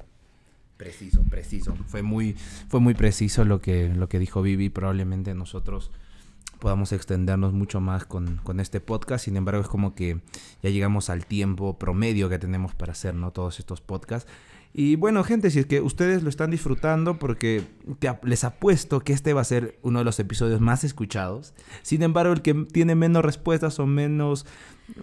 [0.77, 1.75] Preciso, preciso.
[1.87, 2.35] Fue muy,
[2.69, 4.69] fue muy preciso lo que, lo que dijo Vivi.
[4.69, 5.91] Probablemente nosotros
[6.59, 9.25] podamos extendernos mucho más con, con, este podcast.
[9.25, 10.19] Sin embargo, es como que
[10.61, 13.31] ya llegamos al tiempo promedio que tenemos para hacer ¿no?
[13.31, 14.29] todos estos podcasts.
[14.71, 17.63] Y bueno, gente, si es que ustedes lo están disfrutando, porque
[18.21, 21.53] les apuesto que este va a ser uno de los episodios más escuchados.
[21.81, 24.45] Sin embargo, el que tiene menos respuestas o menos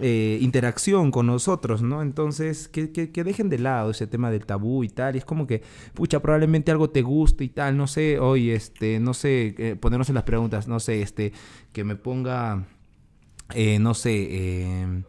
[0.00, 2.02] eh, interacción con nosotros, ¿no?
[2.02, 5.14] Entonces, que, que, que, dejen de lado ese tema del tabú y tal.
[5.14, 5.62] Y es como que,
[5.94, 7.76] pucha, probablemente algo te guste y tal.
[7.76, 11.32] No sé, hoy, este, no sé, eh, ponernos en las preguntas, no sé, este,
[11.72, 12.66] que me ponga,
[13.54, 15.04] eh, no sé,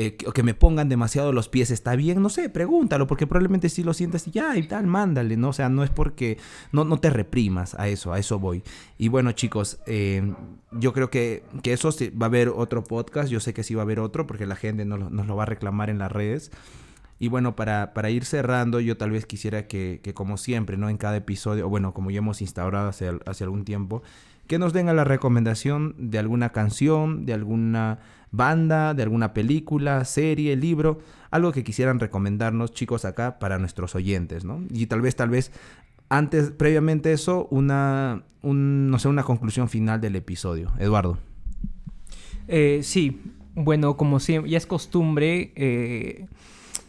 [0.00, 2.22] eh, que, me pongan demasiado los pies, ¿está bien?
[2.22, 5.48] No sé, pregúntalo, porque probablemente si lo sientas y ya, y tal, mándale, ¿no?
[5.48, 6.38] O sea, no es porque
[6.70, 8.62] no, no te reprimas a eso, a eso voy.
[8.96, 10.22] Y bueno, chicos, eh,
[10.70, 13.74] yo creo que, que eso sí, va a haber otro podcast, yo sé que sí
[13.74, 16.12] va a haber otro, porque la gente nos, nos lo va a reclamar en las
[16.12, 16.52] redes.
[17.18, 20.88] Y bueno, para, para ir cerrando, yo tal vez quisiera que, que, como siempre, ¿no?
[20.88, 24.04] En cada episodio, bueno, como ya hemos instaurado hace, hace algún tiempo,
[24.46, 27.98] que nos den a la recomendación de alguna canción, de alguna
[28.30, 31.00] banda, de alguna película, serie, libro,
[31.30, 34.62] algo que quisieran recomendarnos, chicos, acá para nuestros oyentes, ¿no?
[34.70, 35.52] Y tal vez, tal vez,
[36.08, 40.72] antes, previamente eso, una, un, no sé, una conclusión final del episodio.
[40.78, 41.18] Eduardo.
[42.48, 43.20] Eh, sí,
[43.54, 46.26] bueno, como siempre, ya es costumbre eh,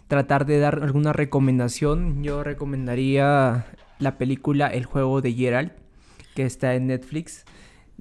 [0.07, 2.23] tratar de dar alguna recomendación.
[2.23, 3.65] Yo recomendaría
[3.99, 5.71] la película El juego de Gerald,
[6.35, 7.45] que está en Netflix.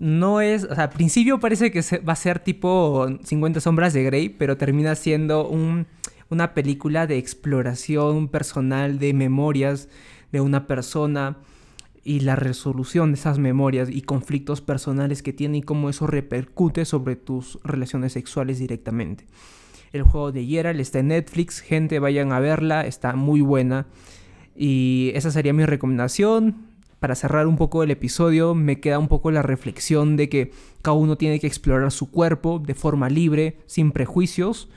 [0.01, 4.05] No es, o sea, al principio parece que va a ser tipo 50 sombras de
[4.05, 5.89] Grey, pero termina siendo un,
[6.31, 9.89] una película de exploración personal, de memorias
[10.31, 11.39] de una persona
[12.05, 16.85] y la resolución de esas memorias y conflictos personales que tiene y cómo eso repercute
[16.85, 19.27] sobre tus relaciones sexuales directamente.
[19.93, 23.87] El juego de Geralt está en Netflix, gente vayan a verla, está muy buena
[24.55, 26.68] y esa sería mi recomendación.
[27.01, 30.97] Para cerrar un poco el episodio, me queda un poco la reflexión de que cada
[30.97, 34.69] uno tiene que explorar su cuerpo de forma libre, sin prejuicios.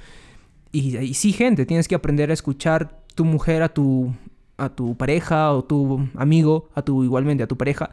[0.72, 4.14] Y, sí, gente, tienes que aprender a escuchar tu mujer a tu
[4.58, 7.90] a tu pareja o tu amigo, a tu igualmente a tu pareja,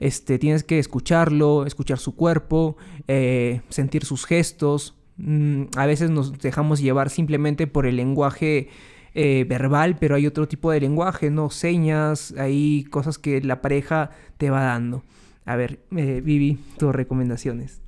[0.00, 2.76] este, tienes que escucharlo, escuchar su cuerpo,
[3.08, 4.94] eh, sentir sus gestos.
[5.16, 8.68] Mm, a veces nos dejamos llevar simplemente por el lenguaje
[9.14, 11.50] eh, verbal, pero hay otro tipo de lenguaje, ¿no?
[11.50, 15.02] Señas, hay cosas que la pareja te va dando.
[15.44, 17.80] A ver, eh, Vivi, tus recomendaciones.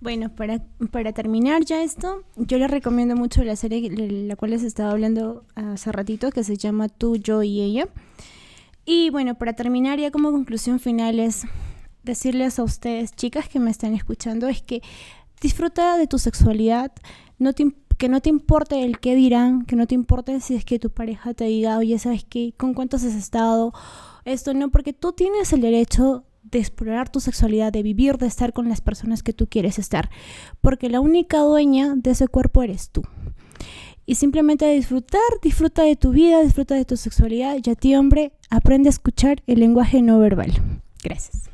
[0.00, 4.52] Bueno, para, para terminar ya esto, yo les recomiendo mucho la serie de la cual
[4.52, 7.88] les estaba hablando hace ratito, que se llama Tú, yo y ella.
[8.84, 11.44] Y bueno, para terminar ya como conclusión final es
[12.04, 14.80] decirles a ustedes, chicas que me están escuchando, es que
[15.40, 16.92] disfruta de tu sexualidad,
[17.38, 17.52] no
[17.96, 20.90] que no te importe el qué dirán, que no te importe si es que tu
[20.90, 22.54] pareja te diga, oye, ¿sabes qué?
[22.56, 23.72] ¿Con cuántos has estado?
[24.24, 28.52] Esto no, porque tú tienes el derecho de explorar tu sexualidad, de vivir, de estar
[28.52, 30.10] con las personas que tú quieres estar.
[30.60, 33.02] Porque la única dueña de ese cuerpo eres tú.
[34.04, 37.56] Y simplemente disfrutar, disfruta de tu vida, disfruta de tu sexualidad.
[37.64, 40.52] Y a ti, hombre, aprende a escuchar el lenguaje no verbal.
[41.02, 41.45] Gracias.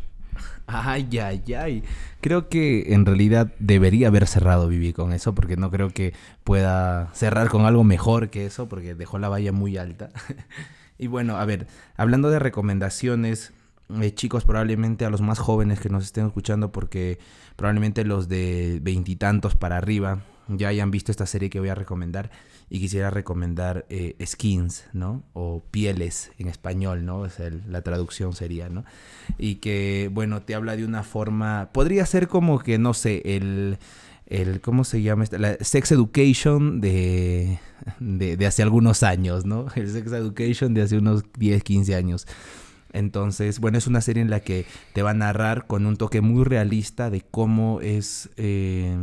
[0.73, 1.85] Ay, ay, ay.
[2.21, 6.15] Creo que en realidad debería haber cerrado Vivi con eso, porque no creo que
[6.45, 10.11] pueda cerrar con algo mejor que eso, porque dejó la valla muy alta.
[10.99, 11.67] y bueno, a ver,
[11.97, 13.53] hablando de recomendaciones,
[14.01, 17.19] eh, chicos, probablemente a los más jóvenes que nos estén escuchando, porque
[17.57, 22.31] probablemente los de veintitantos para arriba ya hayan visto esta serie que voy a recomendar
[22.73, 25.23] y quisiera recomendar eh, Skins, ¿no?
[25.35, 27.27] O Pieles en español, ¿no?
[27.27, 28.87] Es la traducción sería, ¿no?
[29.37, 33.77] Y que, bueno, te habla de una forma, podría ser como que, no sé, el,
[34.25, 35.27] el ¿cómo se llama?
[35.33, 37.59] La Sex Education de,
[38.01, 39.67] de, de hace algunos años, ¿no?
[39.75, 42.27] El Sex Education de hace unos 10, 15 años.
[42.95, 44.65] Entonces, bueno, es una serie en la que
[44.95, 48.97] te va a narrar con un toque muy realista de cómo es eh,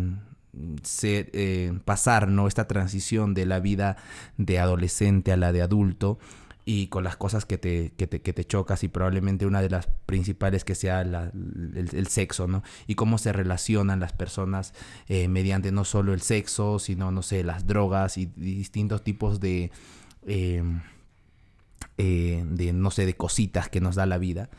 [1.04, 2.48] eh, pasar ¿no?
[2.48, 3.98] esta transición de la vida
[4.38, 6.20] de adolescente a la de adulto
[6.66, 9.70] y con las cosas que te, que te, que te chocas y probablemente una de
[9.70, 12.62] las principales que sea el, sexo, ¿no?
[12.86, 14.76] Y cómo se relacionan las personas
[15.08, 19.72] eh, mediante no solo el sexo, sino, no sé, las drogas y, distintos tipos de...
[20.28, 20.64] Eh,
[21.98, 24.50] de, no sé, de cositas que nos da la vida.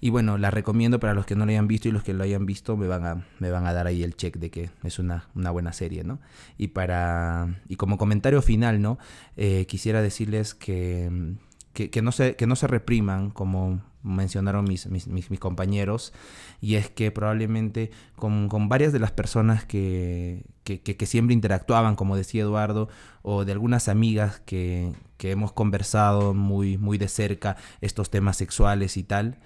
[0.00, 2.22] Y bueno, la recomiendo para los que no lo hayan visto y los que lo
[2.22, 4.98] hayan visto me van a, me van a dar ahí el check de que es
[4.98, 6.20] una, una buena serie, ¿no?
[6.56, 8.98] Y para y como comentario final, ¿no?
[9.36, 11.36] Eh, quisiera decirles que,
[11.72, 16.12] que, no se, que no se repriman como mencionaron mis, mis, mis, compañeros,
[16.60, 21.96] y es que probablemente con, con varias de las personas que, que, que, siempre interactuaban,
[21.96, 22.88] como decía Eduardo,
[23.22, 29.02] o de algunas amigas que, hemos conversado muy, muy de cerca estos temas sexuales y
[29.02, 29.38] tal,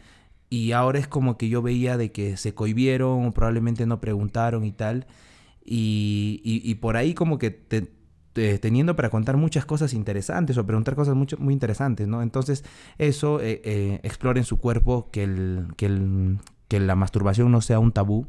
[0.52, 4.66] y ahora es como que yo veía de que se cohibieron o probablemente no preguntaron
[4.66, 5.06] y tal,
[5.64, 7.88] y, y, y por ahí como que te,
[8.58, 12.20] teniendo para contar muchas cosas interesantes o preguntar cosas mucho, muy interesantes, ¿no?
[12.20, 12.64] Entonces,
[12.98, 16.38] eso, eh, eh, exploren su cuerpo, que, el, que, el,
[16.68, 18.26] que la masturbación no sea un tabú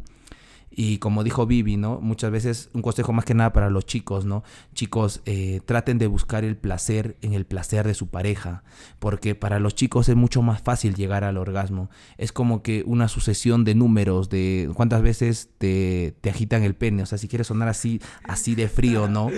[0.75, 1.99] y como dijo Vivi, ¿no?
[2.01, 4.43] Muchas veces un consejo más que nada para los chicos, ¿no?
[4.73, 8.63] Chicos, eh, traten de buscar el placer en el placer de su pareja,
[8.99, 11.89] porque para los chicos es mucho más fácil llegar al orgasmo.
[12.17, 17.03] Es como que una sucesión de números, de cuántas veces te, te agitan el pene,
[17.03, 19.29] o sea, si quieres sonar así, así de frío, ¿no?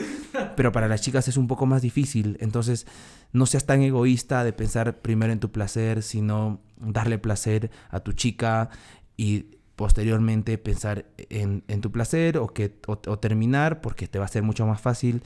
[0.55, 2.88] Pero para las chicas es un poco más difícil, entonces
[3.33, 8.13] no seas tan egoísta de pensar primero en tu placer, sino darle placer a tu
[8.13, 8.69] chica
[9.17, 14.43] y posteriormente pensar en, tu placer o, que, o, terminar porque te va a ser
[14.43, 15.23] mucho más fácil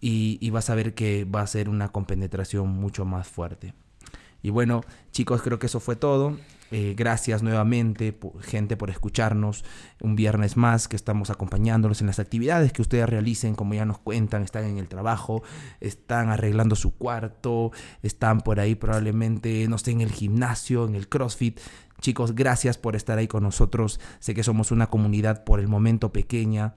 [0.00, 3.74] y, y vas a ver que va a ser una compenetración mucho más fuerte.
[4.42, 4.82] Y bueno,
[5.12, 6.36] chicos, creo que eso fue todo.
[6.74, 9.62] Eh, gracias nuevamente, gente, por escucharnos
[10.00, 13.98] un viernes más que estamos acompañándolos en las actividades que ustedes realicen, como ya nos
[13.98, 15.42] cuentan, están en el trabajo,
[15.80, 17.72] están arreglando su cuarto,
[18.02, 21.60] están por ahí probablemente, no sé, en el gimnasio, en el CrossFit.
[22.00, 24.00] Chicos, gracias por estar ahí con nosotros.
[24.18, 26.76] Sé que somos una comunidad por el momento pequeña,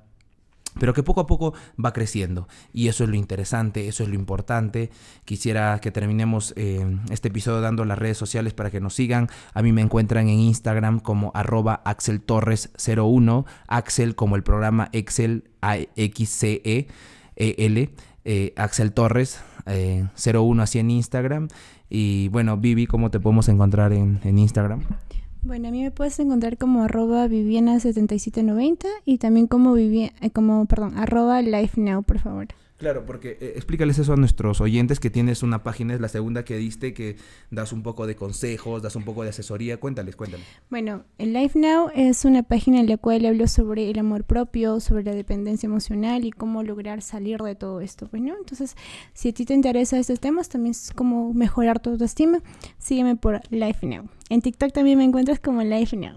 [0.80, 1.54] pero que poco a poco
[1.84, 2.48] va creciendo.
[2.74, 4.90] Y eso es lo interesante, eso es lo importante.
[5.26, 9.30] Quisiera que terminemos eh, este episodio dando las redes sociales para que nos sigan.
[9.54, 14.90] A mí me encuentran en Instagram como arroba Axel Torres 01, Axel como el programa
[14.92, 16.90] Excel A-X-C-E-E-L,
[18.26, 21.48] eh, Axel Torres 01 eh, así en Instagram.
[21.90, 24.84] Y bueno, Vivi, ¿cómo te podemos encontrar en, en Instagram?
[25.46, 30.98] Bueno, a mí me puedes encontrar como arroba viviana7790 y también como, eh, como perdón,
[30.98, 32.48] arroba lifenow, por favor.
[32.86, 36.46] Claro, porque eh, explícales eso a nuestros oyentes que tienes una página, es la segunda
[36.46, 37.16] que diste, que
[37.50, 39.80] das un poco de consejos, das un poco de asesoría.
[39.80, 40.46] Cuéntales, cuéntales.
[40.70, 44.80] Bueno, el Life Now es una página en la cual hablo sobre el amor propio,
[44.80, 48.08] sobre la dependencia emocional y cómo lograr salir de todo esto.
[48.12, 48.78] Bueno, pues, entonces,
[49.16, 52.44] si a ti te interesa estos temas, también es como mejorar tu autoestima,
[52.78, 54.08] sígueme por Life Now.
[54.30, 56.14] En TikTok también me encuentras como Life Now.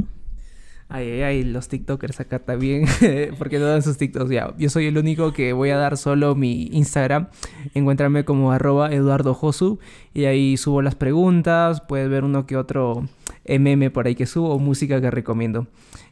[0.91, 2.86] Ay, ay, ay, los TikTokers acá también,
[3.39, 4.55] porque no dan sus TikToks ya.
[4.57, 7.28] Yo soy el único que voy a dar solo mi Instagram.
[7.74, 9.78] Encuéntrame como arroba Eduardo Josu
[10.14, 13.07] y ahí subo las preguntas, puedes ver uno que otro
[13.47, 15.66] MM por ahí que subo o música que recomiendo.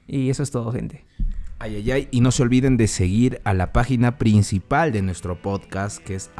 [0.06, 1.04] Y eso es todo, gente.
[1.58, 5.40] Ay, ay, ay, y no se olviden de seguir a la página principal de nuestro
[5.40, 6.30] podcast, que es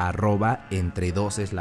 [0.70, 1.54] entre dos es.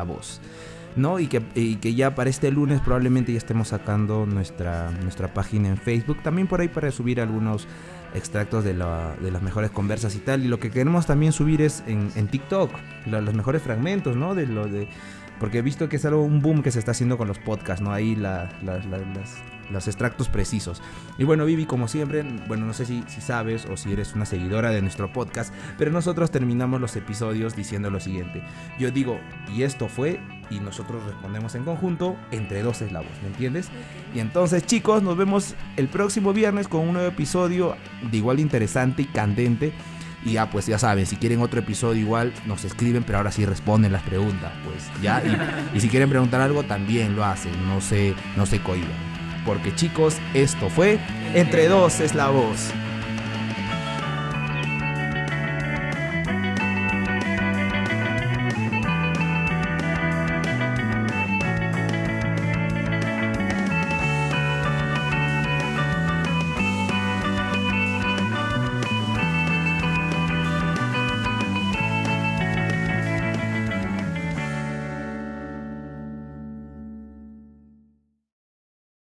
[0.95, 1.19] ¿No?
[1.19, 1.41] Y que,
[1.79, 6.21] que ya para este lunes probablemente ya estemos sacando nuestra, nuestra página en Facebook.
[6.23, 7.67] También por ahí para subir algunos
[8.13, 10.43] extractos de, de las mejores conversas y tal.
[10.43, 12.71] Y lo que queremos también subir es en, en TikTok,
[13.05, 14.35] los mejores fragmentos, ¿no?
[14.35, 14.87] De lo de
[15.39, 17.81] porque he visto que es algo, un boom que se está haciendo con los podcasts,
[17.81, 17.91] ¿no?
[17.91, 18.49] Ahí la,
[19.69, 20.81] los extractos precisos.
[21.17, 24.25] Y bueno, Vivi, como siempre, bueno, no sé si, si sabes o si eres una
[24.25, 28.43] seguidora de nuestro podcast, pero nosotros terminamos los episodios diciendo lo siguiente.
[28.79, 29.19] Yo digo,
[29.53, 30.19] y esto fue,
[30.49, 33.69] y nosotros respondemos en conjunto, entre dos eslavos, ¿me entiendes?
[34.13, 37.75] Y entonces, chicos, nos vemos el próximo viernes con un nuevo episodio
[38.09, 39.73] de igual interesante y candente
[40.25, 43.45] y ya, pues ya saben, si quieren otro episodio igual, nos escriben, pero ahora sí
[43.45, 45.23] responden las preguntas, pues ya.
[45.73, 48.89] Y, si quieren preguntar algo, también lo hacen, no se, no se cohiban.
[49.45, 50.97] Porque chicos, esto fue
[51.35, 52.71] Entre dos es la voz.